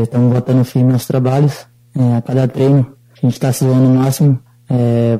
estamos 0.03 0.29
é, 0.29 0.33
voltando 0.33 0.65
firme 0.65 0.91
aos 0.91 1.05
trabalhos. 1.05 1.65
É, 1.95 2.17
a 2.17 2.21
cada 2.21 2.49
treino 2.49 2.85
a 3.13 3.25
gente 3.25 3.33
está 3.33 3.53
se 3.53 3.63
doando 3.63 3.87
o 3.87 3.95
máximo 3.95 4.39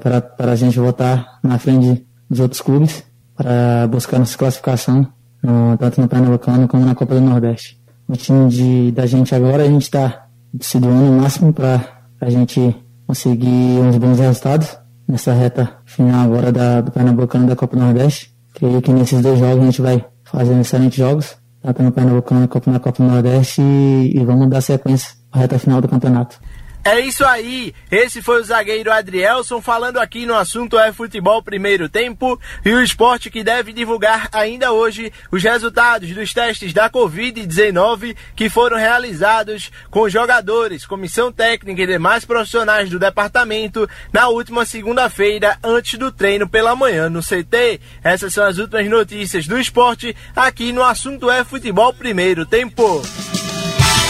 para 0.02 0.52
a 0.52 0.56
gente 0.56 0.78
voltar 0.78 1.40
na 1.42 1.58
frente 1.60 2.06
dos 2.30 2.42
outros 2.42 2.62
clubes 2.62 3.06
para 3.38 3.88
buscar 3.88 4.20
nossa 4.20 4.38
classificação 4.38 5.08
no, 5.46 5.78
tanto 5.78 6.02
no 6.02 6.08
Pernambucano 6.08 6.68
como 6.68 6.86
na 6.86 6.96
Copa 6.96 7.16
do 7.16 7.22
Nordeste. 7.22 7.80
O 8.08 8.14
time 8.14 8.50
de, 8.50 8.92
da 8.92 9.06
gente 9.06 9.34
agora, 9.34 9.64
a 9.64 9.68
gente 9.68 9.84
está 9.84 10.28
se 10.60 10.80
doando 10.80 11.12
o 11.12 11.22
máximo 11.22 11.54
para 11.54 11.82
a 12.20 12.30
gente 12.30 12.76
conseguir 13.08 13.80
uns 13.80 13.98
bons 13.98 14.20
resultados 14.20 14.78
nessa 15.08 15.34
reta 15.34 15.78
final 15.86 16.26
agora 16.26 16.52
da, 16.52 16.82
do 16.82 16.92
Pernambucano 16.92 17.48
da 17.48 17.56
Copa 17.56 17.76
do 17.76 17.84
Nordeste. 17.84 18.34
Creio 18.54 18.82
que 18.82 18.92
nesses 18.92 19.22
dois 19.22 19.40
jogos 19.40 19.62
a 19.62 19.66
gente 19.66 19.82
vai 19.82 20.06
fazer 20.24 20.60
excelentes 20.60 20.98
jogos, 20.98 21.36
tanto 21.62 21.84
no 21.84 21.92
Pernambucano 21.92 22.48
como 22.48 22.74
na 22.74 22.80
Copa 22.80 23.04
do 23.04 23.10
Nordeste, 23.10 23.62
e, 23.62 24.18
e 24.18 24.26
vamos 24.26 24.50
dar 24.50 24.62
sequência 24.62 25.12
à 25.32 25.40
reta 25.40 25.60
final 25.60 25.82
do 25.82 25.88
campeonato. 25.88 26.40
É 26.88 27.00
isso 27.00 27.26
aí. 27.26 27.74
Esse 27.90 28.22
foi 28.22 28.40
o 28.40 28.44
zagueiro 28.44 28.94
Adrielson 28.94 29.60
falando 29.60 29.98
aqui 29.98 30.28
no 30.28 30.36
assunto 30.36 30.78
é 30.78 30.94
futebol 30.94 31.42
primeiro 31.42 31.90
tempo 31.90 32.40
e 32.64 32.72
o 32.72 32.80
esporte 32.80 33.32
que 33.32 33.44
deve 33.44 33.74
divulgar 33.74 34.30
ainda 34.32 34.72
hoje 34.72 35.12
os 35.32 35.42
resultados 35.42 36.12
dos 36.12 36.32
testes 36.32 36.74
da 36.74 36.88
Covid-19 36.88 38.16
que 38.36 38.52
foram 38.52 38.78
realizados 38.78 39.72
com 39.90 40.08
jogadores, 40.08 40.86
comissão 40.86 41.32
técnica 41.32 41.82
e 41.82 41.88
demais 41.88 42.24
profissionais 42.24 42.88
do 42.88 43.00
departamento 43.00 43.90
na 44.14 44.28
última 44.28 44.64
segunda-feira 44.64 45.58
antes 45.64 45.98
do 45.98 46.12
treino 46.12 46.48
pela 46.48 46.76
manhã 46.76 47.10
no 47.10 47.22
CT. 47.24 47.82
Essas 48.04 48.32
são 48.32 48.46
as 48.46 48.60
últimas 48.60 48.88
notícias 48.88 49.48
do 49.48 49.58
esporte 49.58 50.16
aqui 50.36 50.72
no 50.72 50.84
assunto 50.84 51.32
é 51.32 51.44
futebol 51.44 51.92
primeiro 51.96 52.46
tempo. 52.46 53.02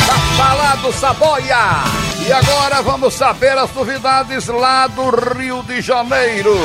Tá 0.05 0.17
falado, 0.37 0.93
Saboia! 0.93 1.83
E 2.25 2.31
agora 2.31 2.81
vamos 2.81 3.13
saber 3.13 3.57
as 3.57 3.73
novidades 3.73 4.47
lá 4.47 4.87
do 4.87 5.09
Rio 5.09 5.61
de 5.63 5.81
Janeiro. 5.81 6.55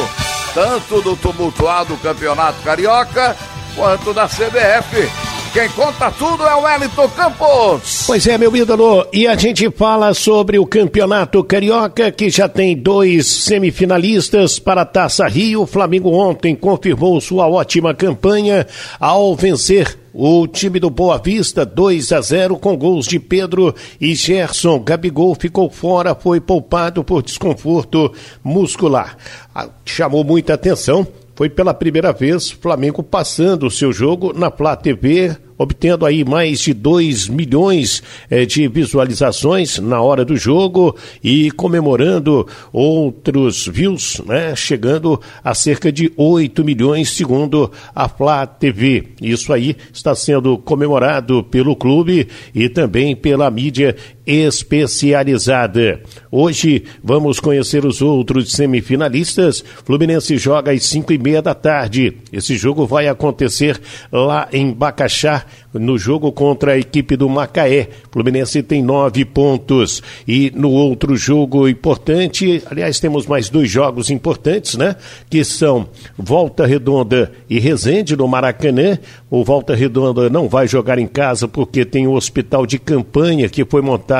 Tanto 0.55 1.03
do 1.03 1.17
tumultuado 1.17 1.97
Campeonato 1.99 2.61
Carioca, 2.63 3.37
quanto 3.77 4.13
da 4.13 4.27
CBF. 4.27 5.30
Quem 5.53 5.69
conta 5.71 6.13
tudo 6.13 6.47
é 6.47 6.55
o 6.55 6.61
Wellington 6.61 7.09
Campos. 7.09 8.05
Pois 8.07 8.25
é, 8.25 8.39
meu 8.39 8.55
ídolo, 8.55 9.05
e 9.13 9.27
a 9.27 9.35
gente 9.35 9.69
fala 9.73 10.15
sobre 10.15 10.61
o 10.61 10.67
Campeonato 10.67 11.43
Carioca, 11.43 12.13
que 12.13 12.31
já 12.31 12.49
tem 12.49 12.77
dois 12.77 13.27
semifinalistas 13.27 14.61
para 14.61 14.83
a 14.83 14.87
Taça 14.87 15.27
Rio. 15.27 15.63
O 15.63 15.67
Flamengo 15.67 16.13
ontem 16.13 16.55
confirmou 16.55 17.21
sua 17.21 17.49
ótima 17.49 17.93
campanha 17.93 18.65
ao 19.01 19.35
vencer 19.35 19.99
o 20.13 20.47
time 20.47 20.79
do 20.79 20.89
Boa 20.89 21.19
Vista 21.19 21.67
2 21.67 22.13
a 22.13 22.21
0 22.21 22.57
com 22.57 22.77
gols 22.77 23.07
de 23.07 23.19
Pedro 23.19 23.75
e 24.01 24.15
Gerson. 24.15 24.79
Gabigol 24.79 25.35
ficou 25.35 25.69
fora, 25.69 26.15
foi 26.15 26.41
poupado 26.41 27.03
por 27.03 27.25
desconforto 27.25 28.13
muscular. 28.45 29.17
Ah, 29.53 29.69
chamou 29.85 30.23
muita 30.23 30.55
atenção 30.55 31.07
foi 31.41 31.49
pela 31.49 31.73
primeira 31.73 32.13
vez 32.13 32.51
Flamengo 32.51 33.03
passando 33.03 33.67
o 33.67 33.71
seu 33.71 33.95
jogo 33.95 34.31
na 34.35 34.51
Plá 34.51 34.77
TV 34.77 35.39
obtendo 35.61 36.07
aí 36.07 36.25
mais 36.25 36.61
de 36.61 36.73
2 36.73 37.29
milhões 37.29 38.03
eh, 38.31 38.47
de 38.47 38.67
visualizações 38.67 39.79
na 39.79 40.01
hora 40.01 40.25
do 40.25 40.35
jogo 40.35 40.97
e 41.23 41.51
comemorando 41.51 42.47
outros 42.73 43.67
views, 43.67 44.23
né, 44.25 44.57
chegando 44.57 45.21
a 45.45 45.55
cerca 45.55 45.93
de 45.93 46.11
8 46.17 46.65
milhões, 46.65 47.11
segundo 47.11 47.71
a 47.95 48.09
Flá 48.09 48.47
TV. 48.47 49.09
Isso 49.21 49.53
aí 49.53 49.77
está 49.93 50.15
sendo 50.15 50.57
comemorado 50.57 51.45
pelo 51.45 51.77
clube 51.77 52.27
e 52.55 52.67
também 52.71 53.15
pela 53.15 53.51
mídia 53.51 53.95
especializada. 54.31 56.01
Hoje 56.31 56.85
vamos 57.03 57.41
conhecer 57.41 57.85
os 57.85 58.01
outros 58.01 58.53
semifinalistas. 58.53 59.65
Fluminense 59.85 60.39
joga 60.39 60.71
às 60.71 60.85
cinco 60.85 61.13
e 61.13 61.19
meia 61.19 61.43
da 61.43 61.55
tarde. 61.55 62.17
Esse 62.33 62.57
jogo 62.57 62.87
vai 62.87 63.09
acontecer 63.09 63.81
lá 64.13 64.49
em 64.53 64.73
Bacaxá, 64.73 65.45
no 65.75 65.99
jogo 65.99 66.31
contra 66.31 66.73
a 66.73 66.79
equipe 66.79 67.17
do 67.17 67.29
Macaé. 67.29 67.89
Fluminense 68.13 68.63
tem 68.63 68.83
nove 68.83 69.25
pontos. 69.25 70.01
E 70.27 70.53
no 70.55 70.71
outro 70.71 71.17
jogo 71.17 71.69
importante, 71.69 72.63
aliás, 72.71 73.01
temos 73.01 73.27
mais 73.27 73.49
dois 73.49 73.69
jogos 73.69 74.11
importantes, 74.11 74.77
né? 74.77 74.95
Que 75.29 75.43
são 75.43 75.89
Volta 76.17 76.65
Redonda 76.65 77.33
e 77.49 77.59
Resende 77.59 78.17
no 78.17 78.29
Maracanã. 78.29 78.97
O 79.29 79.43
Volta 79.43 79.75
Redonda 79.75 80.31
não 80.31 80.49
vai 80.49 80.69
jogar 80.69 80.99
em 81.01 81.07
casa 81.09 81.49
porque 81.49 81.85
tem 81.85 82.07
o 82.07 82.13
hospital 82.13 82.65
de 82.65 82.79
campanha 82.79 83.49
que 83.49 83.65
foi 83.65 83.83
montado 83.83 84.20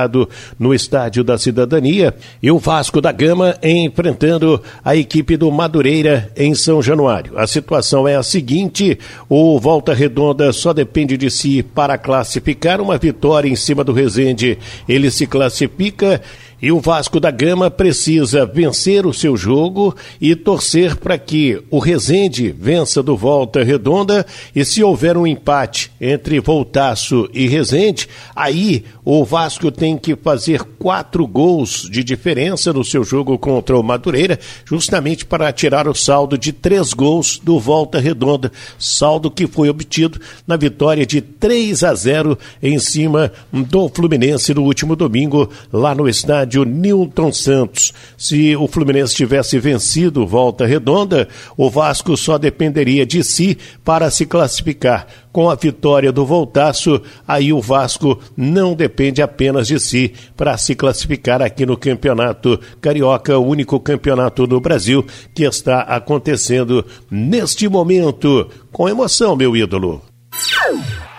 no 0.59 0.75
Estádio 0.75 1.25
da 1.25 1.39
Cidadania. 1.39 2.15
E 2.43 2.51
o 2.51 2.59
Vasco 2.59 3.01
da 3.01 3.13
Gama 3.13 3.57
enfrentando 3.63 4.63
a 4.85 4.95
equipe 4.95 5.37
do 5.37 5.51
Madureira 5.51 6.31
em 6.37 6.55
São 6.55 6.83
Januário. 6.83 7.39
A 7.39 7.47
situação 7.47 8.07
é 8.07 8.17
a 8.17 8.23
seguinte: 8.23 8.99
o 9.29 9.59
Volta 9.59 9.93
Redonda 9.93 10.53
só 10.53 10.73
depende 10.73 11.17
de 11.17 11.31
si 11.31 11.63
para 11.63 11.99
classificar 11.99 12.81
uma 12.81 12.99
vitória 12.99 13.49
em 13.49 13.57
cima 13.57 13.83
do 13.83 13.93
Resende. 13.93 14.59
Ele 14.89 15.11
se 15.11 15.27
classifica 15.27 16.21
e 16.63 16.71
o 16.71 16.81
Vasco 16.81 17.19
da 17.19 17.31
Gama 17.31 17.71
precisa 17.71 18.45
vencer 18.45 19.07
o 19.07 19.15
seu 19.15 19.37
jogo 19.37 19.95
e 20.21 20.35
torcer 20.35 20.97
para 20.97 21.17
que 21.17 21.63
o 21.71 21.79
Resende 21.79 22.51
vença 22.51 23.03
do 23.03 23.17
Volta 23.17 23.63
Redonda. 23.63 24.27
E 24.55 24.65
se 24.65 24.83
houver 24.83 25.17
um 25.17 25.27
empate 25.27 25.91
entre 26.01 26.39
Voltaço 26.41 27.29
e 27.33 27.49
Resende, 27.49 28.09
aí 28.37 28.85
o 29.05 29.25
Vasco 29.25 29.71
tem 29.71 29.97
que 29.97 30.15
fazer 30.15 30.63
quatro 30.79 31.27
gols 31.27 31.89
de 31.91 32.05
diferença 32.05 32.73
no 32.73 32.85
seu 32.85 33.05
jogo 33.05 33.39
contra 33.39 33.79
o 33.79 33.83
Madureira, 33.83 34.39
justamente 34.65 35.25
para 35.25 35.53
tirar 35.53 35.89
o 35.89 35.95
saldo 35.95 36.37
de 36.37 36.53
três 36.53 36.93
gols 36.93 37.41
do 37.43 37.59
Volta 37.59 37.99
Redonda. 37.99 38.53
Saldo 38.79 39.31
que 39.31 39.47
foi 39.47 39.71
obtido 39.71 40.21
na 40.47 40.57
vitória 40.57 41.07
de 41.07 41.21
3 41.21 41.85
a 41.85 41.95
0 41.95 42.39
em 42.63 42.79
cima 42.79 43.33
do 43.51 43.89
Fluminense 43.89 44.53
no 44.53 44.63
último 44.63 44.95
domingo, 44.95 45.49
lá 45.73 45.95
no 45.95 46.09
estádio 46.09 46.50
estádio 46.51 46.65
Newton 46.65 47.33
Santos. 47.33 47.95
Se 48.19 48.57
o 48.57 48.67
Fluminense 48.67 49.15
tivesse 49.15 49.59
vencido 49.59 50.27
Volta 50.27 50.67
Redonda, 50.67 51.29
o 51.57 51.71
Vasco 51.71 52.17
só 52.17 52.37
dependeria 52.37 53.07
de 53.07 53.23
si 53.23 53.57
para 53.85 54.11
se 54.11 54.27
classificar. 54.27 55.07
Com 55.33 55.49
a 55.49 55.55
vitória 55.55 56.11
do 56.11 56.27
Voltaço, 56.27 57.01
aí 57.27 57.53
o 57.53 57.61
Vasco 57.61 58.19
não 58.37 58.75
depende 58.75 59.23
apenas 59.23 59.69
de 59.69 59.79
si 59.79 60.13
para 60.37 60.59
se 60.59 60.75
classificar 60.75 61.41
aqui 61.41 61.65
no 61.65 61.77
Campeonato 61.77 62.59
Carioca, 62.81 63.39
o 63.39 63.47
único 63.47 63.79
campeonato 63.79 64.45
do 64.45 64.61
Brasil 64.61 65.07
que 65.33 65.45
está 65.45 65.83
acontecendo 65.83 66.85
neste 67.09 67.69
momento. 67.69 68.51
Com 68.73 68.89
emoção, 68.89 69.37
meu 69.37 69.57
ídolo. 69.57 70.03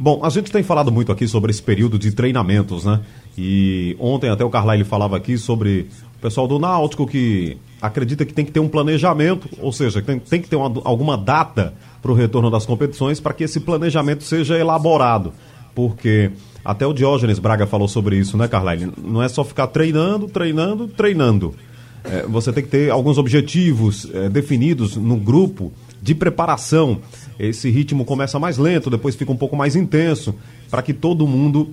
Bom, 0.00 0.24
a 0.24 0.30
gente 0.30 0.50
tem 0.50 0.64
falado 0.64 0.90
muito 0.90 1.12
aqui 1.12 1.28
sobre 1.28 1.52
esse 1.52 1.62
período 1.62 1.96
de 1.98 2.10
treinamentos, 2.10 2.84
né? 2.84 3.02
E 3.38 3.94
ontem 4.00 4.30
até 4.30 4.44
o 4.44 4.50
Carlyle 4.50 4.82
falava 4.84 5.16
aqui 5.16 5.38
sobre 5.38 5.88
o 6.18 6.22
pessoal 6.22 6.48
do 6.48 6.58
Náutico 6.58 7.06
que 7.06 7.56
acredita 7.80 8.24
que 8.24 8.32
tem 8.32 8.44
que 8.44 8.52
ter 8.52 8.60
um 8.60 8.68
planejamento, 8.68 9.48
ou 9.60 9.72
seja, 9.72 10.00
tem, 10.00 10.18
tem 10.18 10.40
que 10.40 10.48
ter 10.48 10.56
uma, 10.56 10.80
alguma 10.84 11.16
data 11.16 11.74
para 12.00 12.10
o 12.10 12.14
retorno 12.14 12.50
das 12.50 12.64
competições 12.64 13.20
para 13.20 13.32
que 13.32 13.44
esse 13.44 13.60
planejamento 13.60 14.24
seja 14.24 14.58
elaborado. 14.58 15.32
Porque 15.74 16.30
até 16.64 16.86
o 16.86 16.92
Diógenes 16.92 17.38
Braga 17.38 17.66
falou 17.66 17.86
sobre 17.86 18.16
isso, 18.16 18.36
né, 18.36 18.48
Carline? 18.48 18.92
Não 18.96 19.22
é 19.22 19.28
só 19.28 19.44
ficar 19.44 19.66
treinando, 19.68 20.26
treinando, 20.26 20.88
treinando. 20.88 21.54
É, 22.04 22.22
você 22.22 22.52
tem 22.52 22.64
que 22.64 22.70
ter 22.70 22.90
alguns 22.90 23.18
objetivos 23.18 24.08
é, 24.14 24.28
definidos 24.28 24.96
no 24.96 25.16
grupo 25.16 25.72
de 26.00 26.14
preparação. 26.14 26.98
Esse 27.38 27.68
ritmo 27.68 28.04
começa 28.04 28.38
mais 28.38 28.56
lento, 28.56 28.88
depois 28.88 29.14
fica 29.14 29.30
um 29.30 29.36
pouco 29.36 29.56
mais 29.56 29.76
intenso, 29.76 30.34
para 30.70 30.82
que 30.82 30.94
todo 30.94 31.26
mundo 31.26 31.70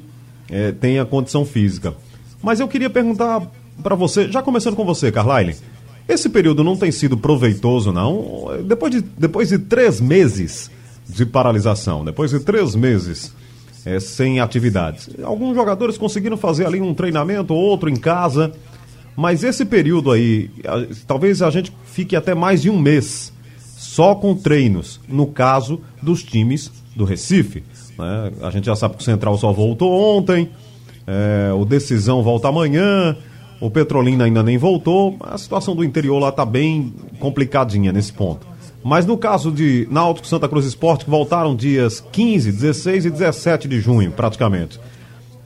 é, 0.50 0.72
tenha 0.72 1.06
condição 1.06 1.46
física. 1.46 1.94
Mas 2.42 2.60
eu 2.60 2.68
queria 2.68 2.90
perguntar 2.90 3.50
para 3.82 3.96
você, 3.96 4.32
já 4.32 4.42
começando 4.42 4.76
com 4.76 4.86
você, 4.86 5.12
Carlyle, 5.12 5.56
esse 6.08 6.30
período 6.30 6.64
não 6.64 6.76
tem 6.76 6.92
sido 6.92 7.18
proveitoso, 7.18 7.92
não? 7.92 8.50
Depois 8.66 8.92
de, 8.94 9.02
depois 9.02 9.50
de 9.50 9.58
três 9.58 10.02
meses 10.02 10.70
de 11.08 11.26
paralisação, 11.26 12.04
depois 12.04 12.32
de 12.32 12.40
três 12.40 12.76
meses 12.76 13.34
é, 13.86 14.00
sem 14.00 14.40
atividades, 14.40 15.10
alguns 15.24 15.56
jogadores 15.56 15.98
conseguiram 15.98 16.38
fazer 16.38 16.66
ali 16.66 16.82
um 16.82 16.94
treinamento, 16.94 17.54
outro 17.54 17.90
em 17.90 17.96
casa, 17.96 18.52
mas 19.16 19.44
esse 19.44 19.64
período 19.66 20.12
aí, 20.12 20.50
talvez 21.08 21.42
a 21.42 21.50
gente 21.50 21.72
fique 21.86 22.16
até 22.16 22.34
mais 22.34 22.62
de 22.62 22.70
um 22.70 22.80
mês 22.80 23.32
só 23.58 24.16
com 24.16 24.36
treinos, 24.36 25.00
no 25.08 25.28
caso 25.28 25.80
dos 26.02 26.24
times 26.24 26.72
do 26.96 27.06
Recife. 27.06 27.64
Né? 27.98 28.32
A 28.42 28.50
gente 28.50 28.66
já 28.66 28.76
sabe 28.76 28.96
que 28.96 29.02
o 29.02 29.06
Central 29.06 29.38
só 29.38 29.52
voltou 29.52 30.18
ontem, 30.18 30.50
é, 31.06 31.54
o 31.54 31.64
Decisão 31.64 32.24
volta 32.24 32.48
amanhã. 32.48 33.16
O 33.64 33.72
Petrolina 33.72 34.26
ainda 34.26 34.44
nem 34.44 34.58
voltou. 34.58 35.16
A 35.22 35.38
situação 35.38 35.74
do 35.74 35.86
interior 35.86 36.20
lá 36.20 36.28
está 36.28 36.44
bem 36.44 36.94
complicadinha 37.18 37.94
nesse 37.94 38.12
ponto. 38.12 38.46
Mas 38.84 39.06
no 39.06 39.18
caso 39.18 39.50
de 39.54 39.88
Náutico 39.90 40.28
Santa 40.28 40.50
Cruz 40.50 40.66
Esporte, 40.66 41.06
que 41.06 41.10
voltaram 41.10 41.56
dias 41.56 42.04
15, 42.12 42.52
16 42.52 43.06
e 43.06 43.10
17 43.10 43.70
de 43.70 43.80
junho, 43.80 44.12
praticamente. 44.12 44.78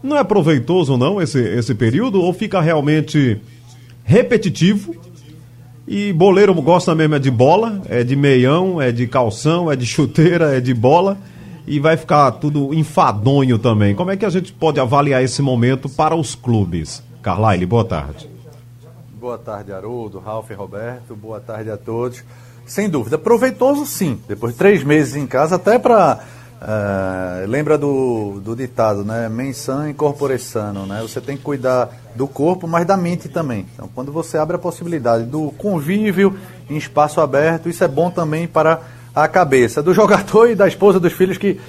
Não 0.01 0.17
é 0.17 0.23
proveitoso, 0.23 0.97
não, 0.97 1.21
esse, 1.21 1.39
esse 1.39 1.75
período? 1.75 2.19
Ou 2.19 2.34
fica 2.34 2.60
realmente 2.60 3.39
repetitivo? 4.03 4.95
E 5.88 6.12
boleiro 6.12 6.56
gosta 6.56 6.95
mesmo 6.95 7.13
é 7.13 7.19
de 7.19 7.30
bola, 7.30 7.84
é 7.88 8.03
de 8.03 8.15
meião, 8.15 8.82
é 8.82 8.91
de 8.91 9.06
calção, 9.06 9.71
é 9.71 9.75
de 9.75 9.86
chuteira, 9.86 10.58
é 10.58 10.60
de 10.60 10.73
bola. 10.73 11.19
E 11.67 11.80
vai 11.80 11.95
ficar 11.95 12.32
tudo 12.32 12.73
enfadonho 12.73 13.60
também. 13.60 13.93
Como 13.93 14.10
é 14.10 14.17
que 14.17 14.25
a 14.25 14.30
gente 14.32 14.51
pode 14.51 14.80
avaliar 14.80 15.23
esse 15.23 15.43
momento 15.43 15.88
para 15.88 16.15
os 16.15 16.34
clubes? 16.34 17.06
Carlyle, 17.27 17.65
boa 17.65 17.83
tarde. 17.83 18.29
Boa 19.19 19.37
tarde, 19.37 19.73
Haroldo, 19.73 20.17
Ralf 20.17 20.49
e 20.49 20.53
Roberto. 20.53 21.13
Boa 21.13 21.41
tarde 21.41 21.69
a 21.69 21.75
todos. 21.75 22.23
Sem 22.65 22.89
dúvida, 22.89 23.17
proveitoso 23.17 23.85
sim. 23.85 24.21
Depois 24.29 24.53
de 24.53 24.59
três 24.59 24.81
meses 24.81 25.13
em 25.17 25.27
casa, 25.27 25.57
até 25.57 25.77
para. 25.77 26.21
Eh, 26.61 27.45
lembra 27.45 27.77
do, 27.77 28.39
do 28.39 28.55
ditado, 28.55 29.03
né? 29.03 29.27
Mensan 29.27 29.89
incorpore 29.89 30.39
sano, 30.39 30.85
né? 30.85 31.01
Você 31.01 31.19
tem 31.19 31.35
que 31.35 31.43
cuidar 31.43 31.89
do 32.15 32.29
corpo, 32.29 32.65
mas 32.65 32.85
da 32.85 32.95
mente 32.95 33.27
também. 33.27 33.65
Então, 33.73 33.89
quando 33.93 34.09
você 34.09 34.37
abre 34.37 34.55
a 34.55 34.59
possibilidade 34.59 35.25
do 35.25 35.51
convívio 35.57 36.39
em 36.69 36.77
espaço 36.77 37.19
aberto, 37.19 37.67
isso 37.67 37.83
é 37.83 37.89
bom 37.89 38.09
também 38.09 38.47
para 38.47 38.79
a 39.13 39.27
cabeça 39.27 39.83
do 39.83 39.93
jogador 39.93 40.47
e 40.49 40.55
da 40.55 40.65
esposa, 40.65 40.97
dos 40.97 41.11
filhos 41.11 41.37
que 41.37 41.59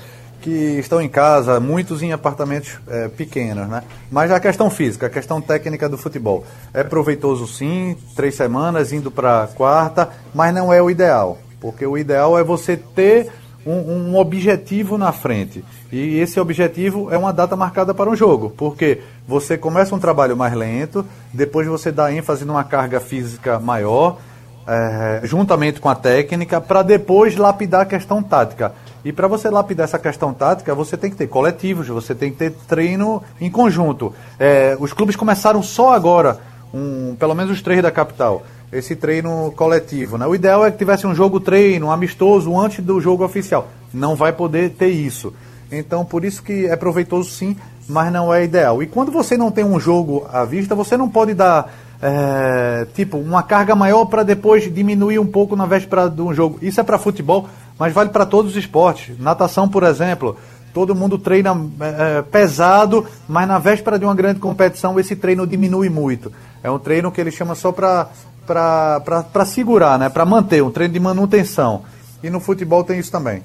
que 0.41 0.79
estão 0.79 1.01
em 1.01 1.09
casa, 1.09 1.59
muitos 1.59 2.03
em 2.03 2.13
apartamentos 2.13 2.79
é, 2.89 3.09
pequenos, 3.09 3.69
né? 3.69 3.83
Mas 4.11 4.31
a 4.31 4.39
questão 4.39 4.71
física, 4.71 5.07
a 5.07 5.11
questão 5.11 5.41
técnica 5.41 5.89
do 5.89 5.99
futebol. 5.99 6.45
É 6.73 6.85
proveitoso 6.85 7.47
sim, 7.47 7.97
três 8.15 8.35
semanas, 8.35 8.93
indo 8.93 9.11
para 9.11 9.49
quarta, 9.55 10.09
mas 10.35 10.55
não 10.55 10.73
é 10.73 10.81
o 10.81 10.91
ideal. 10.91 11.39
Porque 11.61 11.85
o 11.85 11.99
ideal 11.99 12.39
é 12.39 12.45
você 12.45 12.77
ter 12.77 13.31
um, 13.67 14.13
um, 14.13 14.17
objetivo 14.17 14.97
na 14.97 15.13
frente. 15.13 15.65
E 15.93 16.19
esse 16.19 16.39
objetivo 16.39 17.13
é 17.13 17.19
uma 17.19 17.33
data 17.33 17.57
marcada 17.57 17.93
para 17.93 18.09
um 18.09 18.17
jogo. 18.17 18.51
Porque 18.57 19.01
você 19.27 19.59
começa 19.59 19.95
um 19.95 19.99
trabalho 19.99 20.37
mais 20.37 20.55
lento, 20.55 21.05
depois 21.33 21.67
você 21.67 21.91
dá 21.91 22.13
ênfase 22.13 22.45
numa 22.45 22.65
carga 22.65 23.01
física 23.01 23.59
maior, 23.59 24.19
é, 24.67 25.21
juntamente 25.25 25.81
com 25.81 25.89
a 25.89 25.95
técnica, 25.95 26.61
para 26.61 26.83
depois 26.83 27.37
lapidar 27.37 27.83
a 27.83 27.87
questão 27.87 28.23
tática. 28.23 28.73
E 29.05 29.13
para 29.13 29.29
você 29.29 29.49
lapidar 29.49 29.85
essa 29.85 29.99
questão 29.99 30.35
tática, 30.35 30.75
você 30.75 30.97
tem 30.97 31.11
que 31.11 31.17
ter 31.17 31.29
coletivos, 31.29 31.89
você 31.89 32.15
tem 32.15 32.31
que 32.31 32.37
ter 32.37 32.53
treino 32.67 33.23
em 33.41 33.51
conjunto. 33.51 34.13
É, 34.39 34.77
os 34.81 34.93
clubes 34.93 35.17
começaram 35.17 35.63
só 35.63 35.95
agora, 35.95 36.39
um, 36.75 37.15
pelo 37.17 37.35
menos 37.35 37.53
os 37.53 37.63
três 37.63 37.83
da 37.83 37.91
capital, 37.91 38.43
esse 38.73 38.97
treino 38.97 39.53
coletivo. 39.57 40.19
Né? 40.19 40.27
O 40.27 40.35
ideal 40.35 40.67
é 40.67 40.71
que 40.71 40.79
tivesse 40.79 41.07
um 41.07 41.15
jogo 41.15 41.41
treino, 41.41 41.91
amistoso, 41.91 42.59
antes 42.59 42.85
do 42.85 43.01
jogo 43.01 43.25
oficial. 43.25 43.69
Não 43.93 44.17
vai 44.17 44.33
poder 44.33 44.71
ter 44.71 44.89
isso. 44.89 45.33
Então, 45.71 46.05
por 46.05 46.25
isso 46.25 46.43
que 46.43 46.67
é 46.67 46.77
proveitoso 46.77 47.31
sim, 47.31 47.57
mas 47.89 48.13
não 48.13 48.33
é 48.33 48.45
ideal. 48.45 48.83
E 48.83 48.87
quando 48.87 49.13
você 49.13 49.37
não 49.37 49.51
tem 49.51 49.65
um 49.65 49.79
jogo 49.79 50.27
à 50.33 50.45
vista, 50.45 50.75
você 50.75 50.97
não 50.97 51.09
pode 51.09 51.35
dar 51.35 51.73
é, 52.01 52.87
tipo 52.95 53.17
uma 53.19 53.43
carga 53.43 53.75
maior 53.75 54.05
para 54.07 54.23
depois 54.23 54.73
diminuir 54.73 55.19
um 55.19 55.27
pouco 55.27 55.57
na 55.57 55.67
véspera 55.67 56.09
de 56.09 56.21
um 56.23 56.33
jogo. 56.33 56.59
Isso 56.63 56.81
é 56.81 56.85
para 56.85 56.99
futebol 56.99 57.49
mas 57.79 57.93
vale 57.93 58.11
para 58.11 58.27
todos 58.27 58.53
os 58.53 58.57
esportes. 58.57 59.19
Natação, 59.19 59.69
por 59.69 59.83
exemplo, 59.83 60.37
todo 60.75 60.95
mundo 60.95 61.19
treina 61.19 61.51
é, 61.81 62.23
pesado, 62.23 63.07
mas 63.29 63.47
na 63.47 63.59
véspera 63.59 63.99
de 63.99 64.05
uma 64.05 64.15
grande 64.15 64.41
competição 64.41 64.99
esse 64.99 65.15
treino 65.15 65.47
diminui 65.47 65.89
muito. 65.89 66.33
É 66.63 66.71
um 66.71 66.79
treino 66.79 67.13
que 67.13 67.21
ele 67.21 67.31
chama 67.31 67.55
só 67.55 67.73
para 67.73 68.09
para 68.47 69.45
segurar, 69.45 69.99
né? 69.99 70.09
Para 70.09 70.25
manter, 70.25 70.63
um 70.63 70.71
treino 70.71 70.95
de 70.95 71.01
manutenção. 71.01 71.83
E 72.23 72.31
no 72.31 72.41
futebol 72.41 72.83
tem 72.83 72.99
isso 72.99 73.13
também. 73.13 73.43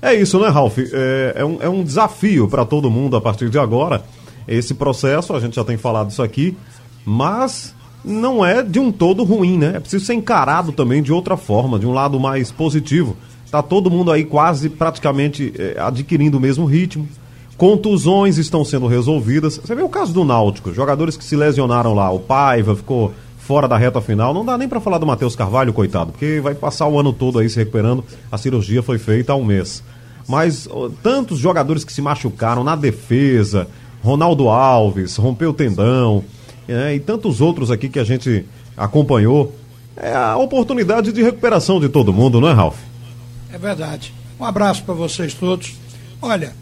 É 0.00 0.14
isso, 0.14 0.38
né, 0.38 0.48
Ralf? 0.48 0.78
É, 0.78 1.32
é, 1.36 1.44
um, 1.44 1.58
é 1.60 1.68
um 1.68 1.82
desafio 1.82 2.46
para 2.48 2.64
todo 2.64 2.90
mundo 2.90 3.16
a 3.16 3.20
partir 3.20 3.48
de 3.48 3.58
agora. 3.58 4.02
Esse 4.46 4.74
processo, 4.74 5.34
a 5.34 5.40
gente 5.40 5.56
já 5.56 5.64
tem 5.64 5.76
falado 5.76 6.10
isso 6.10 6.22
aqui, 6.22 6.56
mas 7.04 7.74
não 8.04 8.44
é 8.44 8.62
de 8.62 8.78
um 8.78 8.92
todo 8.92 9.24
ruim, 9.24 9.58
né? 9.58 9.72
É 9.76 9.80
preciso 9.80 10.04
ser 10.04 10.14
encarado 10.14 10.72
também 10.72 11.02
de 11.02 11.12
outra 11.12 11.36
forma, 11.36 11.78
de 11.78 11.86
um 11.86 11.92
lado 11.92 12.18
mais 12.18 12.50
positivo. 12.50 13.16
Tá 13.50 13.62
todo 13.62 13.90
mundo 13.90 14.12
aí 14.12 14.24
quase 14.24 14.68
praticamente 14.68 15.52
é, 15.58 15.76
adquirindo 15.80 16.38
o 16.38 16.40
mesmo 16.40 16.64
ritmo. 16.66 17.08
Contusões 17.56 18.38
estão 18.38 18.64
sendo 18.64 18.86
resolvidas. 18.86 19.58
Você 19.58 19.74
vê 19.74 19.82
o 19.82 19.88
caso 19.88 20.12
do 20.12 20.24
Náutico, 20.24 20.72
jogadores 20.72 21.16
que 21.16 21.24
se 21.24 21.34
lesionaram 21.34 21.92
lá, 21.92 22.10
o 22.10 22.20
Paiva 22.20 22.76
ficou 22.76 23.12
fora 23.38 23.66
da 23.66 23.76
reta 23.76 24.00
final. 24.00 24.34
Não 24.34 24.44
dá 24.44 24.56
nem 24.58 24.68
para 24.68 24.78
falar 24.78 24.98
do 24.98 25.06
Matheus 25.06 25.34
Carvalho, 25.34 25.72
coitado, 25.72 26.12
porque 26.12 26.38
vai 26.40 26.54
passar 26.54 26.86
o 26.86 27.00
ano 27.00 27.12
todo 27.12 27.38
aí 27.38 27.48
se 27.48 27.56
recuperando. 27.56 28.04
A 28.30 28.38
cirurgia 28.38 28.82
foi 28.82 28.98
feita 28.98 29.32
há 29.32 29.36
um 29.36 29.44
mês. 29.44 29.82
Mas 30.28 30.68
tantos 31.02 31.38
jogadores 31.38 31.82
que 31.82 31.92
se 31.92 32.02
machucaram 32.02 32.62
na 32.62 32.76
defesa, 32.76 33.66
Ronaldo 34.02 34.50
Alves, 34.50 35.16
rompeu 35.16 35.50
o 35.50 35.54
tendão, 35.54 36.22
é, 36.68 36.94
e 36.94 37.00
tantos 37.00 37.40
outros 37.40 37.70
aqui 37.70 37.88
que 37.88 37.98
a 37.98 38.04
gente 38.04 38.44
acompanhou. 38.76 39.54
É 39.96 40.14
a 40.14 40.36
oportunidade 40.36 41.10
de 41.12 41.22
recuperação 41.22 41.80
de 41.80 41.88
todo 41.88 42.12
mundo, 42.12 42.40
não 42.40 42.48
é, 42.48 42.52
Ralf? 42.52 42.76
É 43.52 43.58
verdade. 43.58 44.14
Um 44.38 44.44
abraço 44.44 44.84
para 44.84 44.94
vocês 44.94 45.34
todos. 45.34 45.74
Olha, 46.22 46.52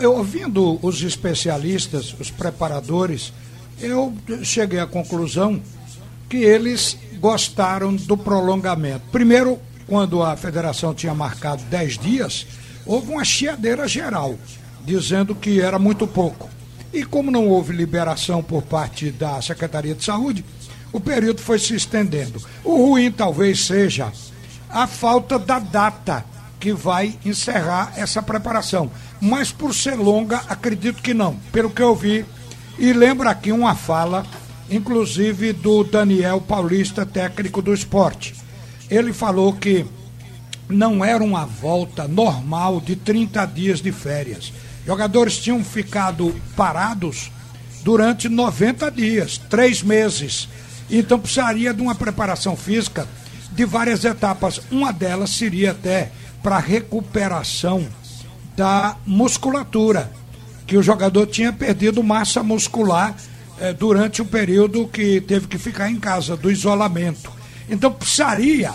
eu 0.00 0.16
ouvindo 0.16 0.78
os 0.80 1.02
especialistas, 1.02 2.14
os 2.18 2.30
preparadores, 2.30 3.32
eu 3.80 4.14
cheguei 4.42 4.78
à 4.78 4.86
conclusão 4.86 5.60
que 6.28 6.38
eles 6.38 6.96
gostaram 7.18 7.94
do 7.94 8.16
prolongamento. 8.16 9.02
Primeiro, 9.12 9.58
quando 9.86 10.22
a 10.22 10.36
federação 10.36 10.94
tinha 10.94 11.14
marcado 11.14 11.62
10 11.64 11.98
dias, 11.98 12.46
houve 12.86 13.12
uma 13.12 13.24
chiadeira 13.24 13.86
geral, 13.86 14.36
dizendo 14.84 15.34
que 15.34 15.60
era 15.60 15.78
muito 15.78 16.06
pouco. 16.06 16.48
E 16.94 17.02
como 17.04 17.28
não 17.28 17.48
houve 17.48 17.72
liberação 17.72 18.40
por 18.40 18.62
parte 18.62 19.10
da 19.10 19.42
Secretaria 19.42 19.96
de 19.96 20.04
Saúde, 20.04 20.44
o 20.92 21.00
período 21.00 21.40
foi 21.40 21.58
se 21.58 21.74
estendendo. 21.74 22.40
O 22.62 22.76
ruim 22.76 23.10
talvez 23.10 23.66
seja 23.66 24.12
a 24.70 24.86
falta 24.86 25.36
da 25.36 25.58
data 25.58 26.24
que 26.60 26.72
vai 26.72 27.18
encerrar 27.24 27.92
essa 27.96 28.22
preparação. 28.22 28.88
Mas 29.20 29.50
por 29.50 29.74
ser 29.74 29.96
longa, 29.96 30.44
acredito 30.48 31.02
que 31.02 31.12
não, 31.12 31.34
pelo 31.50 31.68
que 31.68 31.82
eu 31.82 31.96
vi. 31.96 32.24
E 32.78 32.92
lembro 32.92 33.28
aqui 33.28 33.50
uma 33.50 33.74
fala, 33.74 34.24
inclusive 34.70 35.52
do 35.52 35.82
Daniel 35.82 36.40
Paulista, 36.40 37.04
técnico 37.04 37.60
do 37.60 37.74
esporte. 37.74 38.36
Ele 38.88 39.12
falou 39.12 39.52
que 39.52 39.84
não 40.68 41.04
era 41.04 41.24
uma 41.24 41.44
volta 41.44 42.06
normal 42.06 42.80
de 42.80 42.94
30 42.94 43.44
dias 43.46 43.80
de 43.80 43.90
férias. 43.90 44.52
Jogadores 44.86 45.38
tinham 45.38 45.64
ficado 45.64 46.34
parados 46.54 47.30
durante 47.82 48.28
90 48.28 48.90
dias, 48.90 49.38
três 49.38 49.82
meses. 49.82 50.48
Então 50.90 51.18
precisaria 51.18 51.72
de 51.72 51.80
uma 51.80 51.94
preparação 51.94 52.56
física 52.56 53.08
de 53.52 53.64
várias 53.64 54.04
etapas. 54.04 54.60
Uma 54.70 54.92
delas 54.92 55.30
seria 55.30 55.70
até 55.70 56.10
para 56.42 56.58
recuperação 56.58 57.86
da 58.54 58.96
musculatura, 59.06 60.12
que 60.66 60.76
o 60.76 60.82
jogador 60.82 61.26
tinha 61.26 61.52
perdido 61.52 62.02
massa 62.02 62.42
muscular 62.42 63.16
eh, 63.58 63.72
durante 63.72 64.22
o 64.22 64.26
período 64.26 64.86
que 64.86 65.20
teve 65.22 65.46
que 65.46 65.58
ficar 65.58 65.90
em 65.90 65.96
casa, 65.96 66.36
do 66.36 66.50
isolamento. 66.50 67.32
Então 67.68 67.90
precisaria 67.90 68.72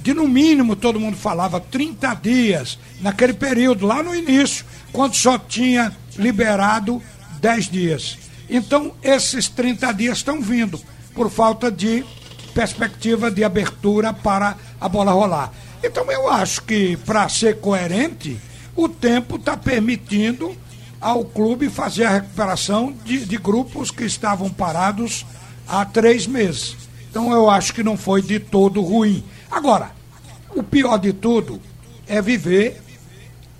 de 0.00 0.14
no 0.14 0.28
mínimo, 0.28 0.76
todo 0.76 1.00
mundo 1.00 1.16
falava, 1.16 1.60
30 1.60 2.14
dias, 2.14 2.78
naquele 3.00 3.32
período, 3.32 3.86
lá 3.86 4.02
no 4.02 4.14
início, 4.14 4.64
quando 4.92 5.14
só 5.14 5.38
tinha 5.38 5.92
liberado 6.16 7.02
10 7.40 7.68
dias. 7.68 8.18
Então, 8.48 8.92
esses 9.02 9.48
30 9.48 9.92
dias 9.92 10.18
estão 10.18 10.40
vindo, 10.40 10.80
por 11.14 11.30
falta 11.30 11.70
de 11.70 12.04
perspectiva 12.54 13.30
de 13.30 13.44
abertura 13.44 14.12
para 14.12 14.56
a 14.80 14.88
bola 14.88 15.12
rolar. 15.12 15.52
Então, 15.82 16.10
eu 16.10 16.28
acho 16.28 16.62
que, 16.62 16.96
para 16.96 17.28
ser 17.28 17.60
coerente, 17.60 18.38
o 18.74 18.88
tempo 18.88 19.36
está 19.36 19.56
permitindo 19.56 20.56
ao 21.00 21.24
clube 21.24 21.68
fazer 21.68 22.04
a 22.04 22.10
recuperação 22.10 22.92
de, 23.04 23.24
de 23.24 23.36
grupos 23.36 23.90
que 23.90 24.04
estavam 24.04 24.50
parados 24.50 25.24
há 25.66 25.84
três 25.84 26.26
meses. 26.26 26.76
Então, 27.10 27.32
eu 27.32 27.48
acho 27.48 27.72
que 27.72 27.82
não 27.82 27.96
foi 27.96 28.22
de 28.22 28.40
todo 28.40 28.80
ruim. 28.80 29.22
Agora, 29.50 29.92
o 30.54 30.62
pior 30.62 30.98
de 30.98 31.12
tudo 31.12 31.60
é 32.06 32.20
viver 32.20 32.82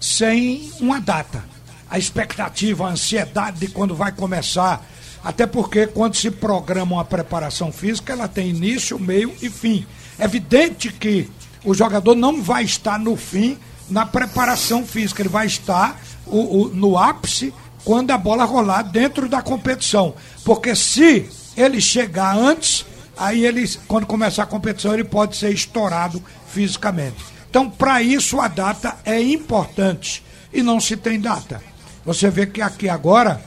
sem 0.01 0.72
uma 0.81 1.01
data. 1.01 1.44
A 1.90 1.98
expectativa, 1.98 2.87
a 2.87 2.90
ansiedade 2.90 3.61
de 3.61 3.68
quando 3.68 3.94
vai 3.94 4.12
começar. 4.12 4.87
Até 5.24 5.46
porque 5.46 5.87
quando 5.87 6.14
se 6.14 6.31
programa 6.31 6.96
uma 6.96 7.05
preparação 7.05 7.72
física, 7.72 8.12
ela 8.12 8.29
tem 8.29 8.51
início, 8.51 8.98
meio 8.98 9.35
e 9.42 9.51
fim. 9.51 9.87
É 10.18 10.24
evidente 10.24 10.92
que 10.92 11.29
o 11.64 11.74
jogador 11.74 12.14
não 12.14 12.42
vai 12.42 12.64
estar 12.64 12.98
no 12.98 13.16
fim 13.16 13.59
na 13.90 14.05
preparação 14.05 14.87
física, 14.87 15.22
ele 15.22 15.29
vai 15.29 15.46
estar 15.46 15.98
o, 16.27 16.62
o, 16.62 16.68
no 16.68 16.98
ápice 16.98 17.53
quando 17.85 18.11
a 18.11 18.18
bola 18.18 18.44
rolar 18.44 18.83
dentro 18.83 19.29
da 19.29 19.40
competição. 19.40 20.14
Porque 20.44 20.74
se 20.77 21.29
ele 21.57 21.81
chegar 21.81 22.37
antes, 22.37 22.85
aí 23.18 23.44
ele, 23.44 23.68
quando 23.87 24.07
começar 24.07 24.44
a 24.44 24.46
competição, 24.46 24.94
ele 24.94 25.04
pode 25.04 25.37
ser 25.37 25.52
estourado 25.52 26.22
fisicamente. 26.48 27.16
Então, 27.50 27.68
para 27.68 28.02
isso, 28.02 28.40
a 28.40 28.48
data 28.48 28.96
é 29.04 29.20
importante 29.20 30.22
e 30.52 30.62
não 30.62 30.81
se 30.81 30.96
tem 30.96 31.20
data. 31.20 31.62
Você 32.04 32.31
vê 32.31 32.46
que 32.46 32.62
aqui 32.62 32.88
agora, 32.88 33.42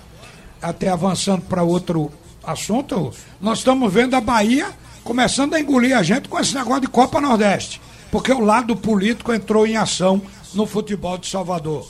até 0.61 0.89
avançando 0.89 1.41
para 1.43 1.63
outro 1.63 2.11
assunto, 2.43 3.11
nós 3.39 3.59
estamos 3.59 3.91
vendo 3.91 4.15
a 4.15 4.21
Bahia 4.21 4.67
começando 5.03 5.53
a 5.55 5.59
engolir 5.59 5.97
a 5.97 6.03
gente 6.03 6.29
com 6.29 6.39
esse 6.39 6.53
negócio 6.53 6.81
de 6.81 6.87
Copa 6.87 7.19
Nordeste, 7.19 7.81
porque 8.11 8.31
o 8.31 8.39
lado 8.39 8.75
político 8.75 9.33
entrou 9.33 9.65
em 9.65 9.77
ação 9.77 10.21
no 10.53 10.65
futebol 10.65 11.17
de 11.17 11.27
Salvador. 11.27 11.87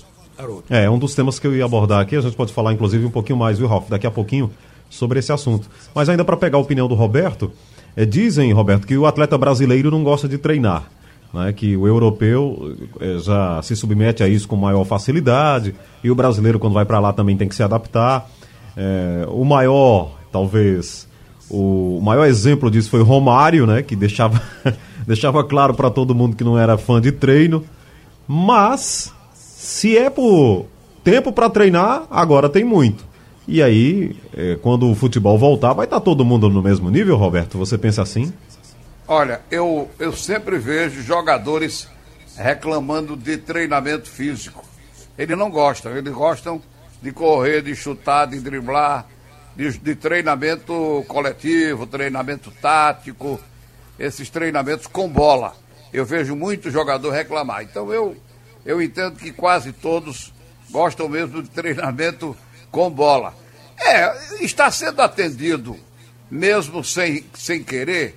É, 0.70 0.90
um 0.90 0.98
dos 0.98 1.14
temas 1.14 1.38
que 1.38 1.46
eu 1.46 1.56
ia 1.56 1.66
abordar 1.66 2.00
aqui, 2.00 2.16
a 2.16 2.22
gente 2.22 2.36
pode 2.36 2.54
falar 2.54 2.74
inclusive 2.74 3.06
um 3.06 3.12
pouquinho 3.12 3.38
mais, 3.38 3.58
viu, 3.58 3.68
Ralf, 3.68 3.90
daqui 3.90 4.08
a 4.08 4.12
pouquinho, 4.12 4.52
sobre 4.90 5.20
esse 5.20 5.32
assunto. 5.32 5.70
Mas 5.94 6.10
ainda 6.10 6.26
para 6.26 6.38
pegar 6.38 6.58
a 6.58 6.62
opinião 6.62 6.88
do 6.88 6.96
Roberto, 6.96 7.52
é, 7.96 8.06
dizem, 8.06 8.52
Roberto, 8.54 8.88
que 8.88 8.98
o 8.98 9.06
atleta 9.06 9.38
brasileiro 9.38 9.92
não 9.92 10.04
gosta 10.04 10.28
de 10.28 10.38
treinar. 10.38 10.84
Né, 11.34 11.54
que 11.54 11.78
o 11.78 11.88
europeu 11.88 12.76
é, 13.00 13.18
já 13.20 13.62
se 13.62 13.74
submete 13.74 14.22
a 14.22 14.28
isso 14.28 14.46
com 14.50 14.58
maior 14.58 14.84
facilidade 14.84 15.74
e 16.04 16.12
o 16.12 16.16
brasileiro 16.16 16.60
quando 16.60 16.74
vai 16.74 16.84
para 16.84 17.00
lá 17.00 17.14
também 17.14 17.38
tem 17.38 17.48
que 17.48 17.56
se 17.56 17.64
adaptar. 17.64 18.30
É, 18.76 19.26
o 19.30 19.46
maior, 19.46 20.12
talvez, 20.30 21.08
o 21.50 22.02
maior 22.02 22.26
exemplo 22.26 22.70
disso 22.70 22.90
foi 22.90 23.02
Romário, 23.02 23.66
né, 23.66 23.82
que 23.82 23.96
deixava, 23.96 24.42
deixava 25.08 25.42
claro 25.44 25.74
para 25.74 25.90
todo 25.90 26.14
mundo 26.14 26.36
que 26.36 26.44
não 26.44 26.60
era 26.60 26.78
fã 26.78 27.00
de 27.00 27.14
treino. 27.14 27.64
Mas 28.28 29.14
se 29.34 29.98
é 29.98 30.10
por 30.10 30.66
tempo 31.04 31.32
para 31.32 31.50
treinar, 31.50 32.04
agora 32.10 32.50
tem 32.50 32.64
muito. 32.64 33.06
E 33.54 33.62
aí, 33.62 34.16
é, 34.34 34.56
quando 34.62 34.90
o 34.90 34.96
futebol 34.96 35.38
voltar, 35.38 35.74
vai 35.74 35.84
estar 35.84 36.00
tá 36.00 36.06
todo 36.06 36.24
mundo 36.24 36.50
no 36.50 36.64
mesmo 36.64 36.90
nível, 36.90 37.18
Roberto? 37.18 37.58
Você 37.58 37.78
pensa 37.78 38.02
assim? 38.02 38.32
Olha, 39.06 39.42
eu, 39.52 39.92
eu 40.00 40.14
sempre 40.14 40.58
vejo 40.58 41.02
jogadores 41.02 41.86
reclamando 42.38 43.18
de 43.18 43.36
treinamento 43.36 44.10
físico. 44.10 44.64
Eles 45.18 45.38
não 45.38 45.52
gostam, 45.52 45.98
eles 45.98 46.14
gostam 46.14 46.62
de 47.02 47.12
correr, 47.12 47.62
de 47.62 47.76
chutar, 47.76 48.26
de 48.26 48.40
driblar, 48.40 49.06
de, 49.54 49.78
de 49.80 49.96
treinamento 49.96 51.04
coletivo, 51.10 51.86
treinamento 51.86 52.52
tático, 52.62 53.38
esses 54.00 54.30
treinamentos 54.30 54.88
com 54.88 55.10
bola. 55.10 55.54
Eu 55.92 56.06
vejo 56.06 56.38
muito 56.38 56.72
jogador 56.72 57.12
reclamar. 57.12 57.64
Então 57.64 57.92
eu, 57.92 58.16
eu 58.66 58.82
entendo 58.82 59.18
que 59.18 59.34
quase 59.34 59.74
todos 59.74 60.34
gostam 60.72 61.10
mesmo 61.10 61.44
de 61.44 61.50
treinamento 61.50 62.34
com 62.72 62.90
bola. 62.90 63.41
É, 63.82 64.44
está 64.44 64.70
sendo 64.70 65.02
atendido, 65.02 65.76
mesmo 66.30 66.84
sem, 66.84 67.26
sem 67.34 67.64
querer, 67.64 68.16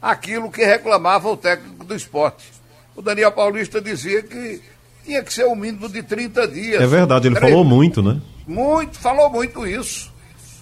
aquilo 0.00 0.50
que 0.50 0.64
reclamava 0.64 1.28
o 1.28 1.36
técnico 1.36 1.84
do 1.84 1.94
esporte. 1.94 2.52
O 2.94 3.00
Daniel 3.02 3.32
Paulista 3.32 3.80
dizia 3.80 4.22
que 4.22 4.60
tinha 5.04 5.22
que 5.22 5.32
ser 5.32 5.46
um 5.46 5.56
mínimo 5.56 5.88
de 5.88 6.02
30 6.02 6.48
dias. 6.48 6.82
É 6.82 6.86
verdade, 6.86 7.28
ele 7.28 7.40
falou 7.40 7.64
muito, 7.64 8.02
né? 8.02 8.20
Muito, 8.46 8.98
falou 8.98 9.30
muito 9.30 9.66
isso. 9.66 10.12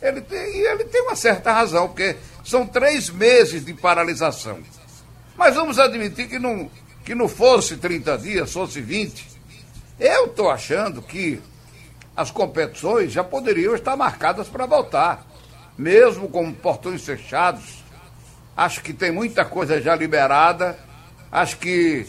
Ele 0.00 0.20
tem, 0.20 0.38
e 0.38 0.66
ele 0.66 0.84
tem 0.84 1.02
uma 1.02 1.16
certa 1.16 1.52
razão, 1.52 1.88
porque 1.88 2.16
são 2.44 2.66
três 2.66 3.10
meses 3.10 3.64
de 3.64 3.74
paralisação. 3.74 4.58
Mas 5.36 5.54
vamos 5.54 5.78
admitir 5.78 6.28
que 6.28 6.38
não, 6.38 6.70
que 7.04 7.14
não 7.14 7.28
fosse 7.28 7.76
30 7.76 8.18
dias, 8.18 8.52
fosse 8.52 8.80
20. 8.80 9.26
Eu 9.98 10.26
estou 10.26 10.50
achando 10.50 11.02
que 11.02 11.40
as 12.16 12.30
competições 12.30 13.12
já 13.12 13.22
poderiam 13.22 13.74
estar 13.74 13.96
marcadas 13.96 14.48
para 14.48 14.64
voltar. 14.66 15.24
mesmo 15.76 16.26
com 16.26 16.50
portões 16.54 17.04
fechados, 17.04 17.84
acho 18.56 18.80
que 18.80 18.94
tem 18.94 19.12
muita 19.12 19.44
coisa 19.44 19.78
já 19.78 19.94
liberada. 19.94 20.78
Acho 21.30 21.58
que 21.58 22.06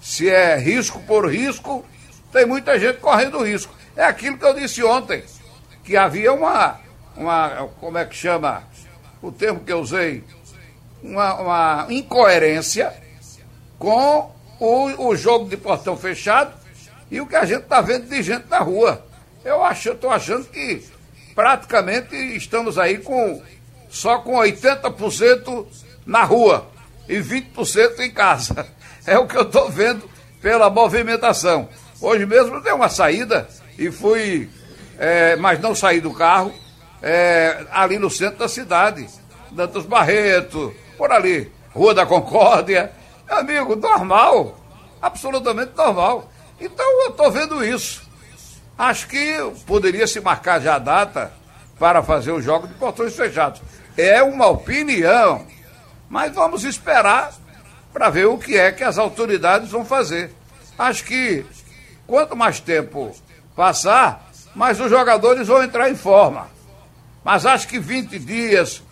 se 0.00 0.30
é 0.30 0.56
risco 0.56 0.98
por 1.02 1.30
risco, 1.30 1.84
tem 2.32 2.46
muita 2.46 2.78
gente 2.78 3.00
correndo 3.00 3.44
risco. 3.44 3.74
É 3.94 4.04
aquilo 4.04 4.38
que 4.38 4.44
eu 4.46 4.54
disse 4.54 4.82
ontem, 4.82 5.22
que 5.84 5.94
havia 5.94 6.32
uma, 6.32 6.80
uma 7.14 7.68
como 7.78 7.98
é 7.98 8.06
que 8.06 8.16
chama 8.16 8.64
o 9.20 9.30
termo 9.30 9.60
que 9.60 9.72
eu 9.72 9.80
usei? 9.80 10.24
Uma, 11.02 11.34
uma 11.34 11.86
incoerência 11.90 12.94
com 13.78 14.34
o, 14.58 15.08
o 15.08 15.16
jogo 15.16 15.50
de 15.50 15.58
portão 15.58 15.98
fechado 15.98 16.54
e 17.10 17.20
o 17.20 17.26
que 17.26 17.36
a 17.36 17.44
gente 17.44 17.64
está 17.64 17.82
vendo 17.82 18.08
de 18.08 18.22
gente 18.22 18.48
na 18.48 18.60
rua. 18.60 19.11
Eu 19.44 19.64
acho, 19.64 19.90
estou 19.90 20.10
achando 20.10 20.44
que 20.46 20.84
praticamente 21.34 22.14
estamos 22.36 22.78
aí 22.78 22.98
com 22.98 23.42
só 23.88 24.18
com 24.18 24.36
80% 24.36 25.66
na 26.06 26.24
rua 26.24 26.66
e 27.08 27.18
20% 27.18 28.00
em 28.00 28.10
casa. 28.10 28.66
É 29.04 29.18
o 29.18 29.26
que 29.26 29.36
eu 29.36 29.42
estou 29.42 29.68
vendo 29.68 30.08
pela 30.40 30.70
movimentação. 30.70 31.68
Hoje 32.00 32.24
mesmo 32.24 32.60
dei 32.60 32.72
uma 32.72 32.88
saída 32.88 33.48
e 33.76 33.90
fui, 33.90 34.48
é, 34.96 35.34
mas 35.34 35.58
não 35.58 35.74
saí 35.74 36.00
do 36.00 36.14
carro, 36.14 36.54
é, 37.02 37.66
ali 37.72 37.98
no 37.98 38.08
centro 38.08 38.38
da 38.38 38.48
cidade, 38.48 39.08
Dantas 39.50 39.86
Barreto, 39.86 40.72
por 40.96 41.10
ali, 41.10 41.50
Rua 41.72 41.92
da 41.92 42.06
Concórdia. 42.06 42.92
Amigo, 43.28 43.74
normal, 43.74 44.56
absolutamente 45.00 45.72
normal. 45.76 46.30
Então 46.60 47.02
eu 47.02 47.10
estou 47.10 47.28
vendo 47.28 47.64
isso. 47.64 48.08
Acho 48.76 49.06
que 49.06 49.36
poderia 49.66 50.06
se 50.06 50.20
marcar 50.20 50.60
já 50.60 50.76
a 50.76 50.78
data 50.78 51.32
para 51.78 52.02
fazer 52.02 52.32
o 52.32 52.40
jogo 52.40 52.66
de 52.66 52.74
portões 52.74 53.14
fechados. 53.14 53.60
É 53.96 54.22
uma 54.22 54.46
opinião, 54.46 55.46
mas 56.08 56.34
vamos 56.34 56.64
esperar 56.64 57.32
para 57.92 58.08
ver 58.08 58.26
o 58.26 58.38
que 58.38 58.56
é 58.56 58.72
que 58.72 58.82
as 58.82 58.98
autoridades 58.98 59.70
vão 59.70 59.84
fazer. 59.84 60.32
Acho 60.78 61.04
que 61.04 61.44
quanto 62.06 62.34
mais 62.34 62.60
tempo 62.60 63.14
passar, 63.54 64.30
mais 64.54 64.80
os 64.80 64.90
jogadores 64.90 65.46
vão 65.46 65.62
entrar 65.62 65.90
em 65.90 65.96
forma. 65.96 66.48
Mas 67.24 67.46
acho 67.46 67.68
que 67.68 67.78
20 67.78 68.18
dias. 68.18 68.82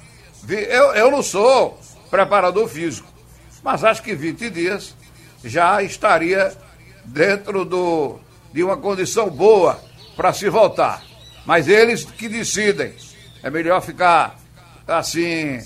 Eu, 0.48 0.94
eu 0.94 1.10
não 1.10 1.22
sou 1.22 1.78
preparador 2.10 2.66
físico, 2.68 3.08
mas 3.62 3.84
acho 3.84 4.02
que 4.02 4.14
20 4.14 4.50
dias 4.50 4.94
já 5.44 5.82
estaria 5.82 6.52
dentro 7.04 7.64
do, 7.64 8.18
de 8.52 8.62
uma 8.62 8.76
condição 8.76 9.30
boa 9.30 9.80
para 10.16 10.32
se 10.32 10.48
voltar. 10.48 11.02
Mas 11.46 11.68
eles 11.68 12.04
que 12.04 12.28
decidem. 12.28 12.92
É 13.42 13.50
melhor 13.50 13.80
ficar 13.80 14.38
assim, 14.86 15.58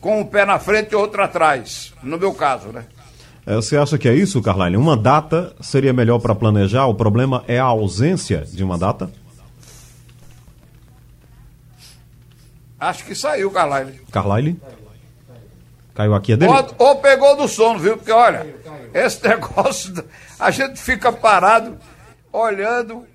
com 0.00 0.20
um 0.20 0.24
pé 0.24 0.44
na 0.44 0.58
frente 0.58 0.92
e 0.92 0.96
outro 0.96 1.22
atrás, 1.22 1.92
no 2.02 2.18
meu 2.18 2.32
caso, 2.32 2.68
né? 2.68 2.86
É, 3.44 3.56
você 3.56 3.76
acha 3.76 3.98
que 3.98 4.08
é 4.08 4.14
isso, 4.14 4.40
Carline? 4.40 4.76
Uma 4.76 4.96
data 4.96 5.54
seria 5.60 5.92
melhor 5.92 6.20
para 6.20 6.34
planejar? 6.34 6.86
O 6.86 6.94
problema 6.94 7.44
é 7.48 7.58
a 7.58 7.64
ausência 7.64 8.44
de 8.46 8.62
uma 8.62 8.78
data? 8.78 9.10
Acho 12.78 13.04
que 13.04 13.14
saiu, 13.14 13.50
Carline. 13.50 14.00
Carline? 14.10 14.60
Caiu 15.94 16.14
aqui, 16.14 16.32
é 16.32 16.36
dele? 16.36 16.52
Ou, 16.52 16.74
ou, 16.78 16.96
pegou 16.96 17.36
do 17.36 17.46
sono, 17.46 17.78
viu? 17.78 17.96
Porque, 17.96 18.12
olha, 18.12 18.46
esse 18.94 19.22
negócio, 19.26 19.92
a 20.38 20.50
gente 20.50 20.80
fica 20.80 21.12
parado, 21.12 21.76
olhando, 22.32 23.06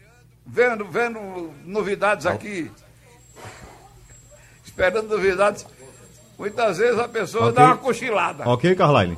vendo, 0.46 0.86
vendo 0.86 1.52
novidades 1.66 2.26
aqui, 2.26 2.72
esperando 4.64 5.10
novidades. 5.10 5.66
Muitas 6.38 6.78
vezes 6.78 7.00
a 7.00 7.08
pessoa 7.08 7.46
okay. 7.46 7.56
dá 7.56 7.66
uma 7.66 7.78
cochilada. 7.78 8.48
Ok, 8.48 8.76
Carline. 8.76 9.18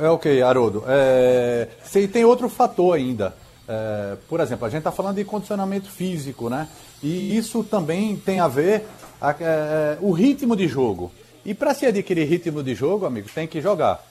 É 0.00 0.08
ok, 0.08 0.42
Haroldo. 0.42 0.84
É, 0.86 1.68
tem 2.12 2.24
outro 2.24 2.48
fator 2.48 2.96
ainda. 2.96 3.34
É, 3.68 4.16
por 4.28 4.40
exemplo, 4.40 4.66
a 4.66 4.70
gente 4.70 4.78
está 4.78 4.90
falando 4.90 5.16
de 5.16 5.24
condicionamento 5.24 5.90
físico, 5.90 6.48
né? 6.48 6.68
E 7.02 7.36
isso 7.36 7.62
também 7.62 8.16
tem 8.16 8.40
a 8.40 8.48
ver 8.48 8.84
a, 9.20 9.34
é, 9.38 9.98
o 10.00 10.12
ritmo 10.12 10.56
de 10.56 10.66
jogo. 10.66 11.12
E 11.44 11.54
para 11.54 11.74
se 11.74 11.86
adquirir 11.86 12.26
ritmo 12.26 12.62
de 12.62 12.74
jogo, 12.74 13.04
amigo, 13.04 13.28
tem 13.34 13.46
que 13.46 13.60
jogar. 13.60 14.02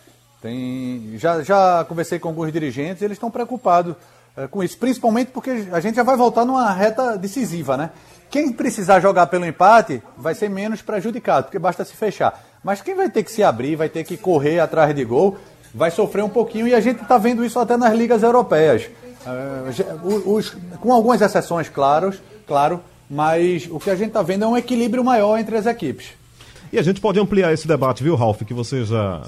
Tem, 0.41 1.13
já, 1.17 1.41
já 1.41 1.85
conversei 1.85 2.19
com 2.19 2.27
alguns 2.27 2.51
dirigentes, 2.51 3.01
eles 3.01 3.15
estão 3.15 3.31
preocupados 3.31 3.95
é, 3.95 3.97
com 4.45 4.63
isso, 4.63 4.77
principalmente 4.77 5.31
porque 5.31 5.65
a 5.71 5.79
gente 5.79 5.95
já 5.95 6.03
vai 6.03 6.15
voltar 6.15 6.45
numa 6.45 6.71
reta 6.71 7.17
decisiva, 7.17 7.75
né? 7.75 7.89
Quem 8.29 8.51
precisar 8.51 8.99
jogar 8.99 9.27
pelo 9.27 9.45
empate 9.45 10.01
vai 10.17 10.35
ser 10.35 10.49
menos 10.49 10.81
prejudicado, 10.81 11.45
porque 11.45 11.57
basta 11.57 11.85
se 11.85 11.93
fechar. 11.93 12.43
Mas 12.63 12.81
quem 12.81 12.93
vai 12.93 13.09
ter 13.09 13.23
que 13.23 13.31
se 13.31 13.41
abrir, 13.41 13.75
vai 13.75 13.89
ter 13.89 14.03
que 14.03 14.17
correr 14.17 14.59
atrás 14.59 14.93
de 14.93 15.03
gol, 15.05 15.37
vai 15.73 15.89
sofrer 15.89 16.23
um 16.23 16.29
pouquinho 16.29 16.67
e 16.67 16.75
a 16.75 16.79
gente 16.79 17.01
está 17.01 17.17
vendo 17.17 17.43
isso 17.45 17.57
até 17.57 17.77
nas 17.77 17.95
ligas 17.95 18.23
europeias. 18.23 18.89
Uh, 19.25 20.33
os, 20.35 20.55
com 20.79 20.91
algumas 20.91 21.21
exceções, 21.21 21.69
claros, 21.69 22.21
claro, 22.45 22.81
mas 23.09 23.67
o 23.71 23.79
que 23.79 23.89
a 23.89 23.95
gente 23.95 24.09
está 24.09 24.21
vendo 24.21 24.43
é 24.43 24.47
um 24.47 24.57
equilíbrio 24.57 25.03
maior 25.03 25.37
entre 25.39 25.55
as 25.57 25.65
equipes. 25.65 26.09
E 26.71 26.77
a 26.77 26.81
gente 26.81 26.99
pode 26.99 27.19
ampliar 27.19 27.53
esse 27.53 27.67
debate, 27.67 28.03
viu, 28.03 28.15
Ralf, 28.15 28.41
que 28.43 28.53
você 28.53 28.83
já 28.83 29.21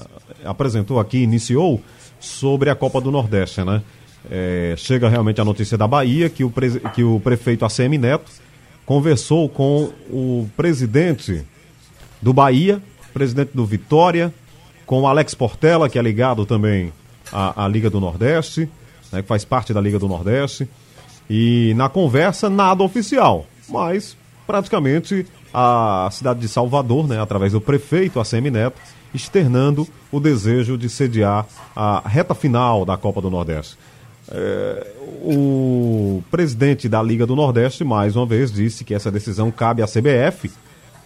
apresentou 0.44 1.00
aqui, 1.00 1.22
iniciou, 1.22 1.80
sobre 2.18 2.68
a 2.68 2.74
Copa 2.74 3.00
do 3.00 3.10
Nordeste, 3.10 3.64
né? 3.64 3.82
É, 4.28 4.74
chega 4.76 5.08
realmente 5.08 5.40
a 5.40 5.44
notícia 5.44 5.78
da 5.78 5.86
Bahia 5.86 6.28
que 6.28 6.44
o, 6.44 6.50
pre... 6.50 6.80
que 6.94 7.04
o 7.04 7.20
prefeito 7.20 7.64
ACM 7.64 7.96
Neto 7.98 8.30
conversou 8.84 9.48
com 9.48 9.92
o 10.10 10.48
presidente 10.56 11.44
do 12.20 12.32
Bahia, 12.32 12.82
presidente 13.14 13.52
do 13.54 13.64
Vitória, 13.64 14.34
com 14.84 15.02
o 15.02 15.06
Alex 15.06 15.34
Portela, 15.34 15.88
que 15.88 15.98
é 15.98 16.02
ligado 16.02 16.44
também 16.44 16.92
à, 17.32 17.64
à 17.64 17.68
Liga 17.68 17.88
do 17.88 18.00
Nordeste, 18.00 18.68
né, 19.12 19.22
que 19.22 19.28
faz 19.28 19.44
parte 19.44 19.72
da 19.72 19.80
Liga 19.80 19.98
do 19.98 20.08
Nordeste. 20.08 20.68
E 21.28 21.72
na 21.76 21.88
conversa, 21.88 22.50
nada 22.50 22.82
oficial, 22.82 23.46
mas 23.68 24.16
praticamente 24.46 25.24
a 25.54 26.08
cidade 26.10 26.40
de 26.40 26.48
Salvador, 26.48 27.06
né, 27.06 27.20
através 27.20 27.52
do 27.52 27.60
prefeito 27.60 28.18
ACM 28.18 28.50
Neto, 28.50 28.80
externando 29.14 29.86
o 30.10 30.18
desejo 30.18 30.76
de 30.76 30.88
sediar 30.88 31.46
a 31.74 32.02
reta 32.04 32.34
final 32.34 32.84
da 32.84 32.96
Copa 32.96 33.20
do 33.20 33.30
Nordeste. 33.30 33.76
É, 34.30 34.86
o 35.22 36.22
presidente 36.30 36.88
da 36.88 37.02
Liga 37.02 37.26
do 37.26 37.34
Nordeste, 37.34 37.82
mais 37.82 38.14
uma 38.14 38.24
vez, 38.24 38.52
disse 38.52 38.84
que 38.84 38.94
essa 38.94 39.10
decisão 39.10 39.50
cabe 39.50 39.82
à 39.82 39.86
CBF, 39.86 40.50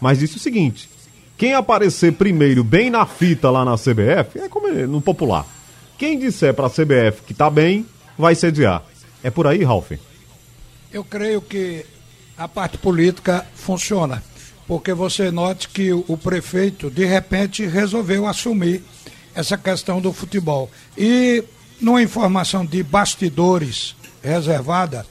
mas 0.00 0.18
disse 0.18 0.36
o 0.36 0.40
seguinte: 0.40 0.88
quem 1.36 1.54
aparecer 1.54 2.12
primeiro 2.12 2.62
bem 2.62 2.90
na 2.90 3.06
fita 3.06 3.50
lá 3.50 3.64
na 3.64 3.76
CBF, 3.76 4.38
é 4.38 4.48
como 4.48 4.68
no 4.86 5.00
popular. 5.00 5.46
Quem 5.98 6.18
disser 6.18 6.52
para 6.52 6.66
a 6.66 6.70
CBF 6.70 7.22
que 7.26 7.32
está 7.32 7.48
bem, 7.48 7.86
vai 8.18 8.34
sediar. 8.34 8.82
É 9.22 9.30
por 9.30 9.46
aí, 9.46 9.64
Ralf? 9.64 9.92
Eu 10.92 11.02
creio 11.02 11.40
que 11.40 11.84
a 12.36 12.46
parte 12.46 12.78
política 12.78 13.46
funciona, 13.54 14.22
porque 14.66 14.92
você 14.92 15.30
note 15.30 15.68
que 15.68 15.92
o 15.92 16.16
prefeito, 16.16 16.90
de 16.90 17.04
repente, 17.04 17.66
resolveu 17.66 18.26
assumir 18.26 18.82
essa 19.34 19.56
questão 19.58 20.00
do 20.00 20.12
futebol. 20.12 20.70
E 20.96 21.42
numa 21.80 22.02
informação 22.02 22.64
de 22.64 22.82
bastidores 22.82 23.94
reservada, 24.22 25.06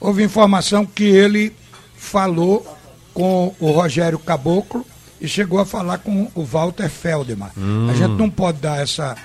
houve 0.00 0.22
informação 0.22 0.86
que 0.86 1.04
ele 1.04 1.52
falou 1.96 2.66
com 3.12 3.54
o 3.58 3.70
Rogério 3.70 4.18
Caboclo 4.18 4.84
e 5.20 5.28
chegou 5.28 5.58
a 5.60 5.66
falar 5.66 5.98
com 5.98 6.30
o 6.34 6.44
Walter 6.44 6.88
Feldman. 6.88 7.50
Hum. 7.56 7.88
A 7.90 7.94
gente 7.94 8.18
não 8.18 8.28
pode 8.28 8.58
dar 8.58 8.82
essa 8.82 9.16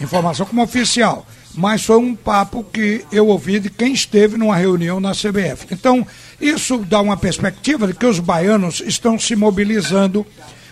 informação 0.00 0.46
como 0.46 0.62
oficial, 0.62 1.26
mas 1.54 1.84
foi 1.84 1.98
um 1.98 2.14
papo 2.14 2.64
que 2.64 3.04
eu 3.12 3.28
ouvi 3.28 3.60
de 3.60 3.70
quem 3.70 3.92
esteve 3.92 4.36
numa 4.36 4.56
reunião 4.56 4.98
na 4.98 5.12
CBF. 5.12 5.66
Então, 5.70 6.06
isso 6.40 6.78
dá 6.78 7.00
uma 7.00 7.16
perspectiva 7.16 7.86
de 7.86 7.94
que 7.94 8.06
os 8.06 8.18
baianos 8.18 8.82
estão 8.84 9.18
se 9.18 9.36
mobilizando 9.36 10.26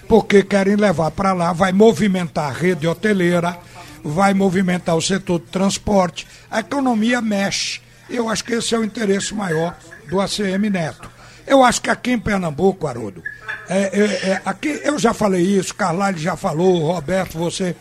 porque 0.09 0.42
querem 0.42 0.74
levar 0.74 1.12
para 1.12 1.33
lá, 1.33 1.52
vai 1.52 1.70
movimentar 1.70 2.50
a 2.50 2.52
rede 2.52 2.88
hoteleira, 2.88 3.56
vai 4.02 4.34
movimentar 4.34 4.96
o 4.96 5.02
setor 5.02 5.40
de 5.40 5.46
transporte, 5.46 6.26
a 6.50 6.60
economia 6.60 7.20
mexe. 7.20 7.80
Eu 8.08 8.28
acho 8.28 8.44
que 8.44 8.54
esse 8.54 8.74
é 8.74 8.78
o 8.78 8.84
interesse 8.84 9.34
maior 9.34 9.76
do 10.08 10.20
ACM 10.20 10.70
Neto. 10.70 11.10
Eu 11.46 11.64
acho 11.64 11.80
que 11.80 11.90
aqui 11.90 12.12
em 12.12 12.18
Pernambuco, 12.18 12.86
Haroldo, 12.86 13.22
é, 13.68 13.78
é, 13.78 14.30
é, 14.30 14.42
aqui 14.44 14.80
eu 14.84 14.98
já 14.98 15.14
falei 15.14 15.42
isso, 15.42 15.74
Carlyle 15.74 16.18
já 16.18 16.36
falou, 16.36 16.92
Roberto, 16.92 17.38
você, 17.38 17.76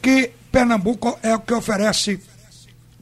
que 0.00 0.30
Pernambuco 0.50 1.18
é 1.22 1.34
o 1.34 1.40
que 1.40 1.52
oferece 1.52 2.20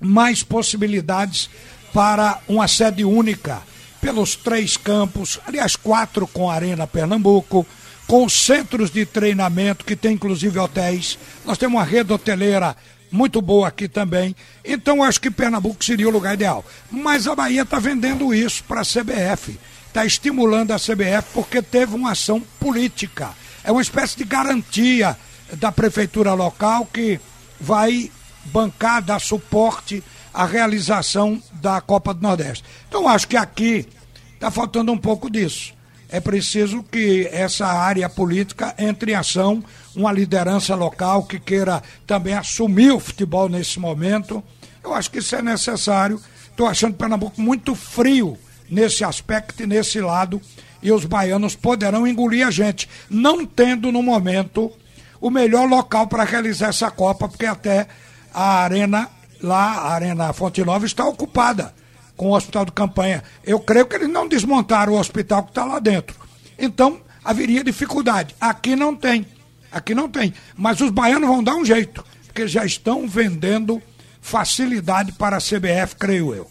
mais 0.00 0.42
possibilidades 0.42 1.50
para 1.92 2.38
uma 2.48 2.66
sede 2.66 3.04
única, 3.04 3.61
pelos 4.00 4.37
três 4.37 4.76
campos, 4.76 5.38
aliás, 5.46 5.76
quatro 5.76 6.26
com 6.26 6.50
a 6.50 6.54
Arena 6.54 6.87
Pernambuco, 6.87 7.66
com 8.11 8.29
centros 8.29 8.90
de 8.90 9.07
treinamento, 9.07 9.85
que 9.85 9.94
tem 9.94 10.14
inclusive 10.14 10.59
hotéis. 10.59 11.16
Nós 11.44 11.57
temos 11.57 11.77
uma 11.77 11.85
rede 11.85 12.12
hoteleira 12.12 12.77
muito 13.09 13.40
boa 13.40 13.68
aqui 13.68 13.87
também. 13.87 14.35
Então 14.64 15.01
acho 15.01 15.20
que 15.20 15.31
Pernambuco 15.31 15.85
seria 15.85 16.09
o 16.09 16.11
lugar 16.11 16.35
ideal. 16.35 16.64
Mas 16.90 17.29
a 17.29 17.37
Bahia 17.37 17.62
está 17.62 17.79
vendendo 17.79 18.35
isso 18.35 18.64
para 18.64 18.81
a 18.81 18.85
CBF. 18.85 19.57
está 19.87 20.05
estimulando 20.05 20.73
a 20.73 20.77
CBF 20.77 21.29
porque 21.33 21.62
teve 21.62 21.94
uma 21.94 22.11
ação 22.11 22.40
política. 22.59 23.31
É 23.62 23.70
uma 23.70 23.81
espécie 23.81 24.16
de 24.16 24.25
garantia 24.25 25.16
da 25.53 25.70
prefeitura 25.70 26.35
local 26.35 26.87
que 26.92 27.20
vai 27.61 28.11
bancar, 28.46 29.03
dar 29.03 29.20
suporte 29.20 30.03
à 30.35 30.44
realização 30.46 31.40
da 31.62 31.81
Copa 31.81 32.12
do 32.12 32.23
Nordeste. 32.23 32.64
Então 32.88 33.07
acho 33.07 33.29
que 33.29 33.37
aqui 33.37 33.87
está 34.35 34.51
faltando 34.51 34.90
um 34.90 34.99
pouco 34.99 35.31
disso. 35.31 35.79
É 36.12 36.18
preciso 36.18 36.83
que 36.83 37.29
essa 37.31 37.66
área 37.66 38.09
política 38.09 38.75
entre 38.77 39.12
em 39.12 39.14
ação, 39.14 39.62
uma 39.94 40.11
liderança 40.11 40.75
local 40.75 41.23
que 41.23 41.38
queira 41.38 41.81
também 42.05 42.35
assumir 42.35 42.90
o 42.90 42.99
futebol 42.99 43.49
nesse 43.49 43.79
momento. 43.79 44.42
Eu 44.83 44.92
acho 44.92 45.09
que 45.09 45.20
isso 45.20 45.37
é 45.37 45.42
necessário. 45.42 46.20
Estou 46.51 46.66
achando 46.66 46.96
Pernambuco 46.96 47.40
muito 47.40 47.77
frio 47.77 48.37
nesse 48.68 49.05
aspecto 49.05 49.62
e 49.62 49.66
nesse 49.66 50.01
lado, 50.01 50.40
e 50.83 50.90
os 50.90 51.05
baianos 51.05 51.55
poderão 51.55 52.07
engolir 52.07 52.46
a 52.46 52.51
gente, 52.51 52.88
não 53.09 53.46
tendo 53.46 53.92
no 53.92 54.03
momento 54.03 54.73
o 55.20 55.31
melhor 55.31 55.68
local 55.68 56.07
para 56.07 56.25
realizar 56.25 56.68
essa 56.68 56.90
Copa, 56.90 57.29
porque 57.29 57.46
até 57.46 57.87
a 58.33 58.62
arena 58.62 59.09
lá, 59.40 59.75
a 59.75 59.92
Arena 59.92 60.33
Fonte 60.33 60.64
Nova, 60.64 60.87
está 60.87 61.05
ocupada 61.05 61.75
com 62.20 62.28
o 62.28 62.37
hospital 62.37 62.66
de 62.66 62.72
campanha. 62.72 63.24
Eu 63.42 63.59
creio 63.59 63.87
que 63.87 63.96
eles 63.96 64.11
não 64.11 64.28
desmontaram 64.28 64.92
o 64.92 65.00
hospital 65.00 65.42
que 65.42 65.52
está 65.52 65.64
lá 65.64 65.78
dentro. 65.78 66.14
Então, 66.59 67.00
haveria 67.24 67.64
dificuldade. 67.64 68.37
Aqui 68.38 68.76
não 68.76 68.94
tem. 68.94 69.24
Aqui 69.72 69.94
não 69.94 70.06
tem. 70.06 70.35
Mas 70.54 70.83
os 70.83 70.90
baianos 70.90 71.26
vão 71.26 71.42
dar 71.42 71.54
um 71.54 71.64
jeito, 71.64 72.04
porque 72.26 72.46
já 72.46 72.62
estão 72.62 73.09
vendendo 73.09 73.80
facilidade 74.20 75.12
para 75.12 75.38
a 75.38 75.40
CBF, 75.40 75.96
creio 75.98 76.35
eu. 76.35 76.46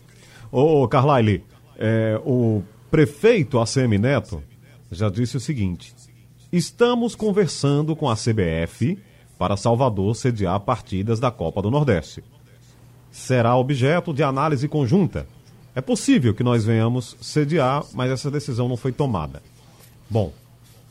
Ô, 0.52 0.88
Carlyle, 0.88 1.44
é, 1.78 2.20
o 2.26 2.64
prefeito 2.90 3.60
ACM 3.60 4.00
Neto 4.00 4.42
já 4.92 5.08
disse 5.08 5.38
o 5.38 5.40
seguinte: 5.40 5.94
estamos 6.52 7.14
conversando 7.14 7.96
com 7.96 8.10
a 8.10 8.16
CBF 8.16 8.98
para 9.38 9.56
Salvador 9.56 10.16
sediar 10.16 10.60
partidas 10.62 11.20
da 11.20 11.30
Copa 11.30 11.62
do 11.62 11.70
Nordeste. 11.70 12.24
Será 13.12 13.56
objeto 13.56 14.12
de 14.12 14.24
análise 14.24 14.68
conjunta. 14.68 15.28
É 15.76 15.82
possível 15.82 16.34
que 16.34 16.44
nós 16.44 16.66
venhamos 16.66 17.16
sediar, 17.22 17.84
mas 17.94 18.12
essa 18.12 18.30
decisão 18.30 18.68
não 18.68 18.76
foi 18.76 18.92
tomada. 18.92 19.42
Bom, 20.10 20.34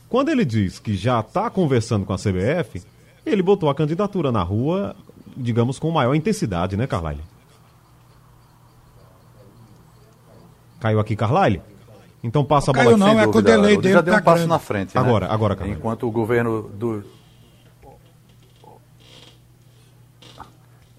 quando 0.07 0.29
ele 0.29 0.45
diz 0.45 0.79
que 0.79 0.95
já 0.95 1.19
está 1.19 1.49
conversando 1.49 2.05
com 2.05 2.13
a 2.13 2.17
CBF, 2.17 2.81
ele 3.25 3.43
botou 3.43 3.69
a 3.69 3.75
candidatura 3.75 4.31
na 4.31 4.41
rua, 4.41 4.95
digamos, 5.35 5.77
com 5.77 5.91
maior 5.91 6.15
intensidade, 6.15 6.75
né, 6.77 6.87
Carlyle? 6.87 7.21
Caiu 10.79 10.99
aqui, 10.99 11.15
Carlyle? 11.15 11.61
Então 12.23 12.43
passa 12.43 12.71
a 12.71 12.73
bola 12.73 12.85
Caiu 12.85 12.97
não, 12.97 13.19
é 13.19 13.27
com 13.27 13.37
o 13.37 13.41
delay 13.41 13.73
Ele 13.73 13.81
dele 13.81 13.93
já 13.93 14.01
deu 14.01 14.13
tá 14.13 14.19
um 14.19 14.23
passo 14.23 14.35
grande. 14.37 14.49
na 14.49 14.59
frente. 14.59 14.95
né? 14.95 15.01
Agora, 15.01 15.27
agora, 15.27 15.55
Carlyle. 15.55 15.77
Enquanto 15.77 16.07
o 16.07 16.11
governo 16.11 16.63
do. 16.63 17.03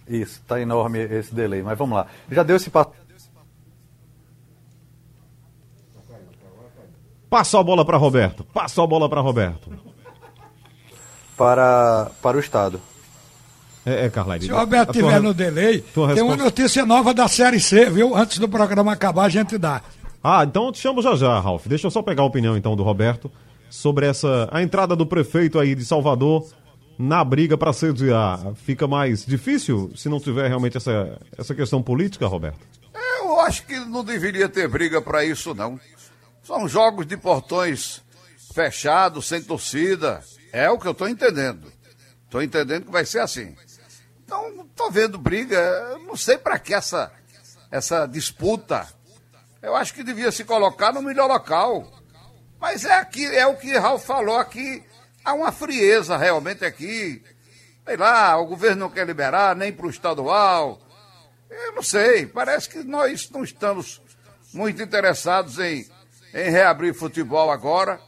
Isso, 0.08 0.40
está 0.40 0.60
enorme 0.60 0.98
esse 0.98 1.32
delay, 1.34 1.62
mas 1.62 1.78
vamos 1.78 1.96
lá. 1.96 2.06
Já 2.30 2.42
deu 2.42 2.56
esse 2.56 2.68
passo. 2.68 2.90
Passa 7.30 7.58
a 7.60 7.62
bola 7.62 7.84
para 7.84 7.96
Roberto. 7.96 8.44
Passa 8.52 8.82
a 8.82 8.86
bola 8.86 9.08
para 9.08 9.20
Roberto. 9.20 9.70
Para, 11.36 12.10
para 12.20 12.36
o 12.36 12.40
Estado. 12.40 12.80
É, 13.86 14.06
é. 14.06 14.10
Se 14.40 14.52
o 14.52 14.56
Roberto 14.56 14.92
tua 14.92 15.00
estiver 15.00 15.12
re- 15.14 15.20
no 15.20 15.32
delay, 15.32 15.80
tua 15.80 16.12
tem 16.12 16.22
uma 16.22 16.32
resposta- 16.34 16.44
notícia 16.44 16.84
nova 16.86 17.14
da 17.14 17.26
Série 17.28 17.58
C, 17.58 17.88
viu? 17.88 18.14
Antes 18.14 18.38
do 18.38 18.48
programa 18.48 18.92
acabar, 18.92 19.24
a 19.24 19.28
gente 19.30 19.56
dá. 19.56 19.80
Ah, 20.22 20.44
então 20.44 20.66
eu 20.66 20.72
te 20.72 20.78
chamo 20.80 21.00
já 21.00 21.14
já, 21.16 21.40
Ralf. 21.40 21.66
Deixa 21.66 21.86
eu 21.86 21.90
só 21.90 22.02
pegar 22.02 22.22
a 22.22 22.26
opinião 22.26 22.56
então 22.58 22.76
do 22.76 22.82
Roberto 22.82 23.30
sobre 23.70 24.06
essa 24.06 24.48
a 24.52 24.62
entrada 24.62 24.94
do 24.94 25.06
prefeito 25.06 25.58
aí 25.58 25.74
de 25.74 25.82
Salvador 25.84 26.46
na 26.98 27.24
briga 27.24 27.56
para 27.56 27.72
sediar. 27.72 28.38
Fica 28.56 28.86
mais 28.86 29.24
difícil 29.24 29.90
se 29.96 30.10
não 30.10 30.20
tiver 30.20 30.46
realmente 30.46 30.76
essa, 30.76 31.18
essa 31.38 31.54
questão 31.54 31.80
política, 31.82 32.26
Roberto? 32.26 32.58
Eu 33.22 33.40
acho 33.40 33.64
que 33.64 33.78
não 33.80 34.04
deveria 34.04 34.46
ter 34.46 34.68
briga 34.68 35.00
para 35.00 35.24
isso, 35.24 35.54
não. 35.54 35.80
São 36.50 36.66
jogos 36.66 37.06
de 37.06 37.16
portões 37.16 38.02
fechados, 38.52 39.28
sem 39.28 39.40
torcida. 39.40 40.20
É 40.52 40.68
o 40.68 40.80
que 40.80 40.88
eu 40.88 40.90
estou 40.90 41.08
entendendo. 41.08 41.72
Estou 42.24 42.42
entendendo 42.42 42.86
que 42.86 42.90
vai 42.90 43.04
ser 43.04 43.20
assim. 43.20 43.56
Então, 44.24 44.66
estou 44.68 44.90
vendo 44.90 45.16
briga. 45.16 45.56
eu 45.56 46.00
Não 46.00 46.16
sei 46.16 46.36
para 46.36 46.58
que 46.58 46.74
essa, 46.74 47.12
essa 47.70 48.04
disputa. 48.04 48.84
Eu 49.62 49.76
acho 49.76 49.94
que 49.94 50.02
devia 50.02 50.32
se 50.32 50.42
colocar 50.42 50.92
no 50.92 51.00
melhor 51.00 51.28
local. 51.28 51.88
Mas 52.58 52.84
é 52.84 52.94
aqui, 52.94 53.24
é 53.26 53.46
o 53.46 53.56
que 53.56 53.78
Ralf 53.78 54.04
falou 54.04 54.36
aqui. 54.36 54.82
Há 55.24 55.34
uma 55.34 55.52
frieza 55.52 56.16
realmente 56.16 56.64
aqui. 56.64 57.22
Sei 57.86 57.96
lá, 57.96 58.36
o 58.36 58.46
governo 58.46 58.80
não 58.86 58.90
quer 58.90 59.06
liberar 59.06 59.54
nem 59.54 59.72
para 59.72 59.86
o 59.86 59.90
estadual. 59.90 60.80
Eu 61.48 61.74
não 61.76 61.82
sei, 61.84 62.26
parece 62.26 62.68
que 62.68 62.82
nós 62.82 63.30
não 63.30 63.44
estamos 63.44 64.02
muito 64.52 64.82
interessados 64.82 65.56
em, 65.60 65.88
em 66.32 66.50
reabrir 66.50 66.94
futebol 66.94 67.50
agora, 67.50 68.00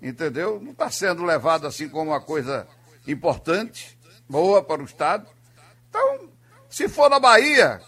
entendeu? 0.00 0.60
Não 0.60 0.72
está 0.72 0.90
sendo 0.90 1.24
levado 1.24 1.66
assim 1.66 1.88
como 1.88 2.10
uma 2.10 2.20
coisa 2.20 2.66
importante, 3.06 3.98
boa 4.28 4.62
para 4.62 4.82
o 4.82 4.84
Estado. 4.84 5.26
Então, 5.88 6.30
se 6.68 6.88
for 6.88 7.08
na 7.08 7.18
Bahia, 7.18 7.80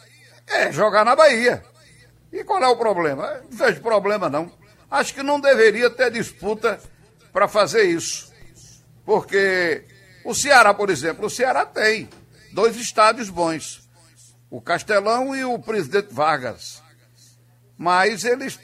é 0.47 0.73
jogar 0.73 1.05
na 1.05 1.15
Bahia. 1.15 1.63
E 2.33 2.45
qual 2.45 2.63
é 2.63 2.69
o 2.69 2.77
problema? 2.77 3.43
Não 3.51 3.57
vejo 3.57 3.81
problema 3.81 4.29
não. 4.29 4.51
Acho 4.91 5.15
que 5.15 5.23
não 5.23 5.41
deveria 5.41 5.91
ter 5.91 6.11
disputa 6.11 6.81
para 7.33 7.47
fazer 7.47 7.85
isso. 7.85 8.33
Porque 9.05 9.85
o 10.25 10.35
Ceará, 10.35 10.73
por 10.75 10.91
exemplo, 10.91 11.27
o 11.27 11.31
Ceará 11.31 11.65
tem 11.65 12.09
dois 12.53 12.77
estádios 12.77 13.29
bons 13.29 13.89
o 14.51 14.61
Castelão 14.61 15.35
e 15.35 15.45
o 15.45 15.59
presidente 15.59 16.13
Vargas. 16.13 16.83
Mas 17.79 18.25
eles 18.25 18.59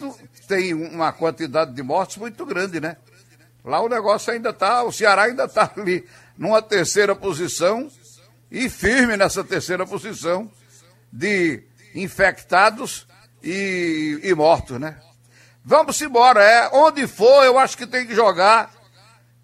têm 0.46 0.72
uma 0.72 1.12
quantidade 1.12 1.72
de 1.72 1.82
mortes 1.82 2.16
muito 2.16 2.46
grande, 2.46 2.80
né? 2.80 2.96
Lá 3.64 3.80
o 3.80 3.88
negócio 3.88 4.32
ainda 4.32 4.50
está, 4.50 4.84
o 4.84 4.92
Ceará 4.92 5.24
ainda 5.24 5.44
está 5.44 5.70
ali 5.76 6.06
numa 6.38 6.62
terceira 6.62 7.14
posição 7.14 7.90
e 8.50 8.70
firme 8.70 9.16
nessa 9.16 9.42
terceira 9.42 9.84
posição 9.84 10.50
de 11.12 11.62
infectados 11.94 13.06
e, 13.42 14.20
e 14.22 14.34
mortos, 14.34 14.78
né? 14.78 15.00
Vamos 15.64 16.00
embora, 16.00 16.42
é. 16.42 16.70
Onde 16.72 17.08
for, 17.08 17.44
eu 17.44 17.58
acho 17.58 17.76
que 17.76 17.86
tem 17.86 18.06
que 18.06 18.14
jogar, 18.14 18.72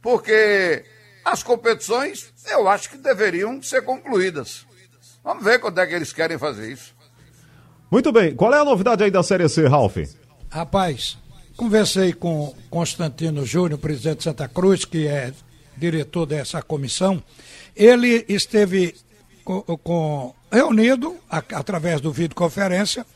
porque 0.01 0.85
as 1.25 1.43
competições 1.43 2.33
eu 2.49 2.69
acho 2.69 2.91
que 2.91 2.97
deveriam 2.97 3.61
ser 3.63 3.83
concluídas. 3.83 4.67
Vamos 5.25 5.45
ver 5.45 5.59
quando 5.59 5.79
é 5.81 5.87
que 5.87 5.95
eles 5.95 6.13
querem 6.13 6.39
fazer 6.39 6.71
isso. 6.71 6.95
Muito 7.91 8.11
bem, 8.11 8.35
qual 8.35 8.55
é 8.55 8.59
a 8.59 8.65
novidade 8.65 9.05
aí 9.05 9.11
da 9.11 9.23
Série 9.23 9.49
C, 9.49 9.67
Ralf? 9.67 9.97
Rapaz, 10.53 11.17
conversei 11.57 12.13
com 12.13 12.55
Constantino 12.69 13.45
Júnior, 13.47 13.79
presidente 13.79 14.19
de 14.19 14.25
Santa 14.25 14.47
Cruz, 14.47 14.85
que 14.85 15.07
é 15.07 15.33
diretor 15.79 16.27
dessa 16.27 16.61
comissão. 16.61 17.23
Ele 17.75 18.23
esteve 18.29 18.95
com, 19.43 19.63
com- 19.63 20.35
reunido 20.53 21.17
a- 21.31 21.43
através 21.55 22.03
do 22.03 22.13
videoconferência, 22.13 23.07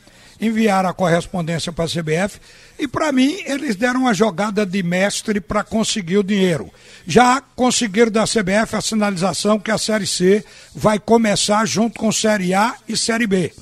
enviaram 0.41 0.89
a 0.89 0.93
correspondência 0.95 1.71
para 1.71 1.85
a 1.85 1.87
CBF 1.87 2.39
e, 2.79 2.87
para 2.87 3.11
mim, 3.11 3.39
eles 3.45 3.75
deram 3.75 4.01
uma 4.01 4.15
jogada 4.15 4.65
de 4.65 4.81
mestre 4.81 5.39
para 5.39 5.63
conseguir 5.63 6.17
o 6.17 6.23
dinheiro. 6.23 6.71
Já 7.05 7.39
conseguiram 7.55 8.09
da 8.11 8.23
CBF 8.25 8.75
a 8.75 8.81
sinalização 8.81 9.59
que 9.59 9.69
a 9.69 9.77
Série 9.77 10.07
C 10.07 10.43
vai 10.73 10.97
começar 10.97 11.65
junto 11.65 11.99
com 11.99 12.11
Série 12.11 12.55
A 12.55 12.75
e 12.89 12.97
Série 12.97 13.27
B. 13.27 13.53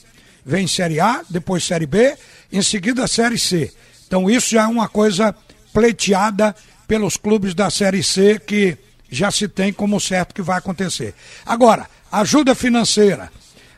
Vem 0.46 0.66
Série 0.68 1.00
A, 1.02 1.24
depois 1.30 1.64
Série 1.64 1.86
B, 1.88 2.16
em 2.56 2.62
seguida 2.62 3.04
a 3.04 3.08
Série 3.08 3.38
C. 3.38 3.72
Então 4.08 4.30
isso 4.30 4.52
já 4.52 4.64
é 4.64 4.68
uma 4.68 4.88
coisa 4.88 5.36
pleiteada 5.74 6.56
pelos 6.88 7.18
clubes 7.18 7.54
da 7.54 7.70
Série 7.70 8.02
C 8.02 8.40
que 8.40 8.78
já 9.10 9.30
se 9.30 9.48
tem 9.48 9.74
como 9.74 10.00
certo 10.00 10.34
que 10.34 10.42
vai 10.42 10.58
acontecer. 10.58 11.14
Agora, 11.46 11.88
ajuda 12.12 12.56
financeira. 12.56 13.30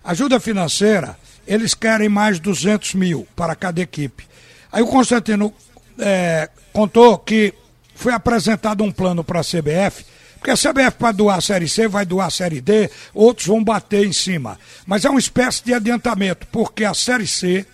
Ajuda 0.04 0.40
financeira, 0.40 1.18
eles 1.48 1.74
querem 1.74 2.08
mais 2.08 2.40
200 2.40 2.94
mil 2.94 3.28
para 3.36 3.56
cada 3.56 3.82
equipe. 3.82 4.26
Aí 4.72 4.84
o 4.84 4.88
Constantino 4.88 5.52
eh, 5.98 6.50
contou 6.72 7.18
que 7.18 7.54
foi 7.96 8.14
apresentado 8.14 8.84
um 8.84 8.92
plano 8.92 9.24
para 9.24 9.40
a 9.40 9.44
CBF, 9.44 10.06
porque 10.36 10.52
a 10.52 10.56
CBF 10.56 10.98
para 11.00 11.12
doar 11.12 11.40
a 11.40 11.42
Série 11.42 11.68
C 11.68 11.88
vai 11.88 12.06
doar 12.06 12.28
a 12.28 12.32
Série 12.32 12.62
D, 12.62 12.90
outros 13.14 13.48
vão 13.48 13.64
bater 13.64 14.06
em 14.06 14.14
cima. 14.14 14.60
Mas 14.86 15.04
é 15.04 15.10
uma 15.10 15.20
espécie 15.20 15.64
de 15.66 15.74
adiantamento, 15.74 16.46
porque 16.52 16.86
a 16.86 16.94
Série 16.94 17.28
C 17.28 17.66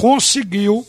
conseguiu, 0.00 0.86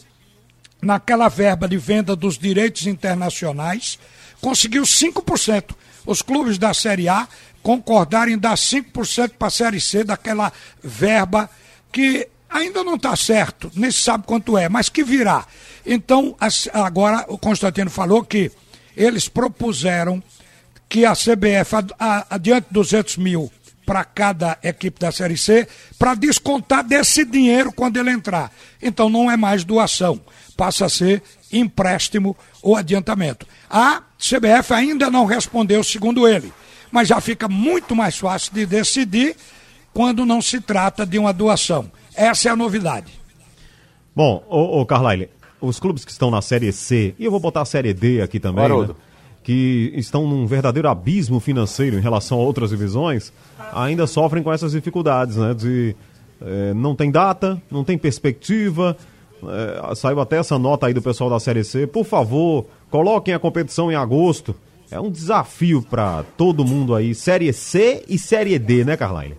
naquela 0.81 1.27
verba 1.27 1.67
de 1.67 1.77
venda 1.77 2.15
dos 2.15 2.37
direitos 2.37 2.87
internacionais, 2.87 3.99
conseguiu 4.39 4.83
5%. 4.83 5.75
Os 6.05 6.21
clubes 6.21 6.57
da 6.57 6.73
Série 6.73 7.09
A 7.09 7.27
concordaram 7.61 8.31
em 8.31 8.37
dar 8.37 8.55
5% 8.55 9.33
para 9.37 9.49
a 9.49 9.51
Série 9.51 9.81
C 9.81 10.05
daquela 10.05 10.53
verba 10.81 11.49
que 11.91 12.27
Ainda 12.51 12.83
não 12.83 12.95
está 12.95 13.15
certo, 13.15 13.71
nem 13.73 13.89
se 13.89 14.01
sabe 14.01 14.25
quanto 14.27 14.57
é, 14.57 14.67
mas 14.67 14.89
que 14.89 15.05
virá. 15.05 15.47
Então, 15.85 16.35
agora 16.73 17.23
o 17.29 17.37
Constantino 17.37 17.89
falou 17.89 18.25
que 18.25 18.51
eles 18.95 19.29
propuseram 19.29 20.21
que 20.89 21.05
a 21.05 21.13
CBF 21.13 21.77
adiante 22.29 22.67
200 22.69 23.15
mil 23.15 23.49
para 23.85 24.03
cada 24.03 24.57
equipe 24.63 24.99
da 24.99 25.11
Série 25.11 25.37
C 25.37 25.67
para 25.97 26.15
descontar 26.15 26.83
desse 26.83 27.25
dinheiro 27.25 27.71
quando 27.71 27.97
ele 27.97 28.11
entrar. 28.11 28.51
Então 28.81 29.09
não 29.09 29.29
é 29.29 29.35
mais 29.35 29.63
doação, 29.63 30.19
passa 30.55 30.85
a 30.85 30.89
ser 30.89 31.21
empréstimo 31.51 32.35
ou 32.61 32.75
adiantamento. 32.75 33.45
A 33.69 34.01
CBF 34.17 34.73
ainda 34.73 35.09
não 35.09 35.25
respondeu, 35.25 35.83
segundo 35.83 36.27
ele, 36.27 36.53
mas 36.91 37.07
já 37.07 37.19
fica 37.19 37.47
muito 37.47 37.95
mais 37.95 38.17
fácil 38.17 38.53
de 38.53 38.65
decidir 38.65 39.35
quando 39.93 40.25
não 40.25 40.41
se 40.41 40.61
trata 40.61 41.05
de 41.05 41.17
uma 41.17 41.33
doação. 41.33 41.91
Essa 42.15 42.49
é 42.49 42.51
a 42.51 42.55
novidade. 42.55 43.11
Bom, 44.15 44.43
ô 44.49 44.85
Carlyle, 44.85 45.29
os 45.59 45.79
clubes 45.79 46.03
que 46.03 46.11
estão 46.11 46.29
na 46.29 46.41
Série 46.41 46.71
C, 46.71 47.15
e 47.17 47.25
eu 47.25 47.31
vou 47.31 47.39
botar 47.39 47.61
a 47.61 47.65
Série 47.65 47.93
D 47.93 48.21
aqui 48.21 48.39
também, 48.39 48.67
né, 48.67 48.93
que 49.43 49.91
estão 49.95 50.27
num 50.27 50.45
verdadeiro 50.45 50.87
abismo 50.87 51.39
financeiro 51.39 51.97
em 51.97 52.01
relação 52.01 52.39
a 52.39 52.43
outras 52.43 52.69
divisões, 52.69 53.33
ainda 53.73 54.05
sofrem 54.05 54.43
com 54.43 54.51
essas 54.53 54.71
dificuldades, 54.71 55.37
né? 55.37 55.53
De 55.53 55.95
é, 56.41 56.73
não 56.73 56.95
tem 56.95 57.11
data, 57.11 57.61
não 57.69 57.83
tem 57.83 57.97
perspectiva. 57.97 58.95
É, 59.43 59.95
saiu 59.95 60.19
até 60.19 60.37
essa 60.37 60.57
nota 60.57 60.87
aí 60.87 60.93
do 60.93 61.01
pessoal 61.01 61.29
da 61.29 61.39
Série 61.39 61.63
C. 61.63 61.87
Por 61.87 62.05
favor, 62.05 62.65
coloquem 62.89 63.33
a 63.33 63.39
competição 63.39 63.91
em 63.91 63.95
agosto. 63.95 64.55
É 64.89 64.99
um 64.99 65.09
desafio 65.09 65.81
para 65.81 66.23
todo 66.37 66.65
mundo 66.65 66.93
aí. 66.93 67.15
Série 67.15 67.51
C 67.53 68.03
e 68.07 68.17
Série 68.17 68.59
D, 68.59 68.83
né, 68.83 68.97
Carline? 68.97 69.35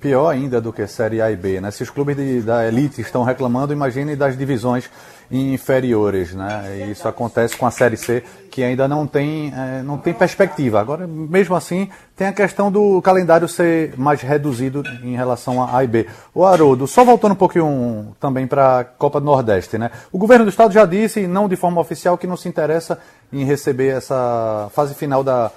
Pior 0.00 0.28
ainda 0.28 0.60
do 0.60 0.72
que 0.72 0.86
Série 0.86 1.20
A 1.20 1.30
e 1.30 1.36
B, 1.36 1.60
né? 1.60 1.72
Se 1.72 1.82
os 1.82 1.90
clubes 1.90 2.16
de, 2.16 2.40
da 2.40 2.66
elite 2.66 3.00
estão 3.00 3.24
reclamando, 3.24 3.72
imagine 3.72 4.14
das 4.14 4.38
divisões 4.38 4.88
inferiores, 5.30 6.34
né? 6.34 6.86
E 6.86 6.92
isso 6.92 7.06
acontece 7.06 7.56
com 7.56 7.66
a 7.66 7.70
Série 7.70 7.96
C, 7.96 8.22
que 8.50 8.62
ainda 8.62 8.86
não 8.86 9.06
tem, 9.06 9.52
é, 9.54 9.82
não 9.82 9.98
tem 9.98 10.14
perspectiva. 10.14 10.80
Agora, 10.80 11.06
mesmo 11.06 11.54
assim, 11.54 11.88
tem 12.16 12.28
a 12.28 12.32
questão 12.32 12.70
do 12.70 13.02
calendário 13.02 13.48
ser 13.48 13.92
mais 13.98 14.22
reduzido 14.22 14.82
em 15.02 15.16
relação 15.16 15.62
a 15.62 15.76
A 15.76 15.84
e 15.84 15.86
B. 15.86 16.06
O 16.32 16.44
Haroldo, 16.44 16.86
só 16.86 17.04
voltando 17.04 17.32
um 17.32 17.36
pouquinho 17.36 18.16
também 18.20 18.46
para 18.46 18.78
a 18.78 18.84
Copa 18.84 19.20
do 19.20 19.26
Nordeste, 19.26 19.76
né? 19.78 19.90
O 20.12 20.18
governo 20.18 20.44
do 20.44 20.50
estado 20.50 20.72
já 20.72 20.86
disse, 20.86 21.26
não 21.26 21.48
de 21.48 21.56
forma 21.56 21.80
oficial, 21.80 22.16
que 22.16 22.26
não 22.26 22.36
se 22.36 22.48
interessa 22.48 22.98
em 23.32 23.44
receber 23.44 23.88
essa 23.88 24.70
fase 24.72 24.94
final 24.94 25.22
da, 25.22 25.50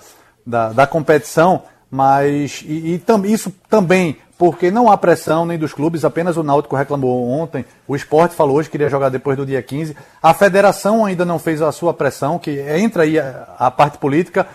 da, 0.45 0.73
da 0.73 0.87
competição, 0.87 1.63
mas 1.89 2.63
e, 2.65 2.93
e 2.93 2.99
tam, 2.99 3.25
isso 3.25 3.53
também 3.69 4.17
porque 4.41 4.71
não 4.71 4.89
há 4.89 4.97
pressão 4.97 5.45
nem 5.45 5.55
dos 5.55 5.71
clubes, 5.71 6.03
apenas 6.03 6.35
o 6.35 6.41
Náutico 6.41 6.75
reclamou 6.75 7.29
ontem, 7.29 7.63
o 7.87 7.95
esporte 7.95 8.33
falou 8.33 8.55
hoje 8.55 8.69
que 8.69 8.71
queria 8.71 8.89
jogar 8.89 9.09
depois 9.09 9.37
do 9.37 9.45
dia 9.45 9.61
15. 9.61 9.95
A 10.19 10.33
federação 10.33 11.05
ainda 11.05 11.23
não 11.23 11.37
fez 11.37 11.61
a 11.61 11.71
sua 11.71 11.93
pressão, 11.93 12.39
que 12.39 12.59
entra 12.59 13.03
aí 13.03 13.19
a, 13.19 13.47
a 13.59 13.69
parte 13.69 13.99
política. 13.99 14.47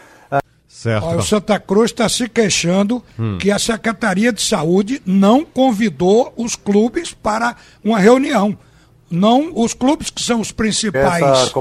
Certo. 0.66 1.06
o 1.06 1.22
Santa 1.22 1.60
Cruz 1.60 1.92
está 1.92 2.08
se 2.08 2.28
queixando 2.28 3.00
hum. 3.16 3.38
que 3.38 3.48
a 3.48 3.60
Secretaria 3.60 4.32
de 4.32 4.42
Saúde 4.42 5.00
não 5.06 5.44
convidou 5.44 6.34
os 6.36 6.56
clubes 6.56 7.14
para 7.14 7.54
uma 7.84 8.00
reunião. 8.00 8.58
Não, 9.08 9.52
os 9.54 9.72
clubes 9.72 10.10
que 10.10 10.20
são 10.20 10.40
os 10.40 10.50
principais 10.50 11.52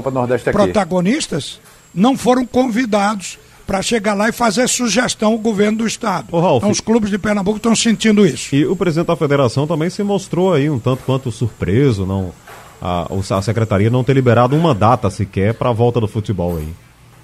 protagonistas 0.50 1.60
não 1.94 2.18
foram 2.18 2.44
convidados 2.44 3.38
para 3.66 3.82
chegar 3.82 4.14
lá 4.14 4.28
e 4.28 4.32
fazer 4.32 4.68
sugestão 4.68 5.32
ao 5.32 5.38
governo 5.38 5.78
do 5.78 5.86
estado. 5.86 6.28
Ô, 6.30 6.40
Ralf, 6.40 6.58
então 6.58 6.70
os 6.70 6.80
clubes 6.80 7.10
de 7.10 7.18
Pernambuco 7.18 7.56
estão 7.56 7.74
sentindo 7.74 8.24
isso. 8.24 8.54
E 8.54 8.64
o 8.64 8.76
presidente 8.76 9.08
da 9.08 9.16
federação 9.16 9.66
também 9.66 9.90
se 9.90 10.02
mostrou 10.02 10.54
aí 10.54 10.70
um 10.70 10.78
tanto 10.78 11.02
quanto 11.04 11.32
surpreso, 11.32 12.06
não 12.06 12.32
a, 12.80 13.08
a 13.30 13.42
secretaria 13.42 13.90
não 13.90 14.04
ter 14.04 14.14
liberado 14.14 14.56
uma 14.56 14.74
data 14.74 15.10
sequer 15.10 15.54
para 15.54 15.70
a 15.70 15.72
volta 15.72 16.00
do 16.00 16.08
futebol 16.08 16.56
aí. 16.56 16.68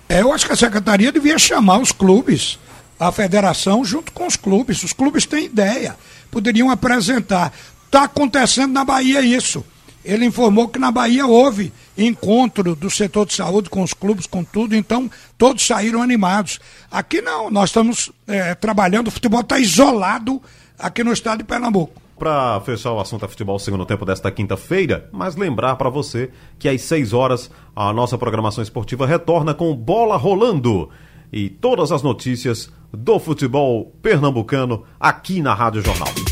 É, 0.08 0.20
eu 0.20 0.32
acho 0.32 0.46
que 0.46 0.52
a 0.52 0.56
secretaria 0.56 1.12
devia 1.12 1.38
chamar 1.38 1.78
os 1.78 1.92
clubes, 1.92 2.58
a 2.98 3.10
federação 3.12 3.84
junto 3.84 4.12
com 4.12 4.26
os 4.26 4.36
clubes. 4.36 4.82
Os 4.82 4.92
clubes 4.92 5.26
têm 5.26 5.46
ideia, 5.46 5.96
poderiam 6.30 6.70
apresentar. 6.70 7.52
Está 7.86 8.04
acontecendo 8.04 8.72
na 8.72 8.84
Bahia 8.84 9.20
isso. 9.20 9.64
Ele 10.04 10.26
informou 10.26 10.68
que 10.68 10.78
na 10.78 10.90
Bahia 10.90 11.26
houve 11.26 11.72
encontro 11.96 12.74
do 12.74 12.90
setor 12.90 13.26
de 13.26 13.34
saúde 13.34 13.70
com 13.70 13.82
os 13.82 13.94
clubes, 13.94 14.26
com 14.26 14.42
tudo, 14.42 14.74
então 14.74 15.10
todos 15.38 15.66
saíram 15.66 16.02
animados. 16.02 16.58
Aqui 16.90 17.20
não, 17.20 17.50
nós 17.50 17.70
estamos 17.70 18.10
é, 18.26 18.54
trabalhando, 18.54 19.08
o 19.08 19.10
futebol 19.10 19.40
está 19.40 19.58
isolado 19.58 20.42
aqui 20.78 21.04
no 21.04 21.12
estado 21.12 21.38
de 21.38 21.44
Pernambuco. 21.44 22.00
Para 22.18 22.60
fechar 22.60 22.92
o 22.92 23.00
assunto 23.00 23.24
a 23.24 23.28
futebol 23.28 23.58
segundo 23.58 23.86
tempo 23.86 24.04
desta 24.04 24.30
quinta-feira, 24.30 25.08
mas 25.12 25.34
lembrar 25.34 25.76
para 25.76 25.90
você 25.90 26.30
que 26.58 26.68
às 26.68 26.80
6 26.82 27.12
horas 27.12 27.50
a 27.74 27.92
nossa 27.92 28.16
programação 28.16 28.62
esportiva 28.62 29.06
retorna 29.06 29.54
com 29.54 29.74
bola 29.74 30.16
rolando 30.16 30.88
e 31.32 31.48
todas 31.48 31.90
as 31.90 32.02
notícias 32.02 32.70
do 32.92 33.18
futebol 33.18 33.92
pernambucano 34.02 34.84
aqui 35.00 35.40
na 35.40 35.54
Rádio 35.54 35.82
Jornal. 35.82 36.31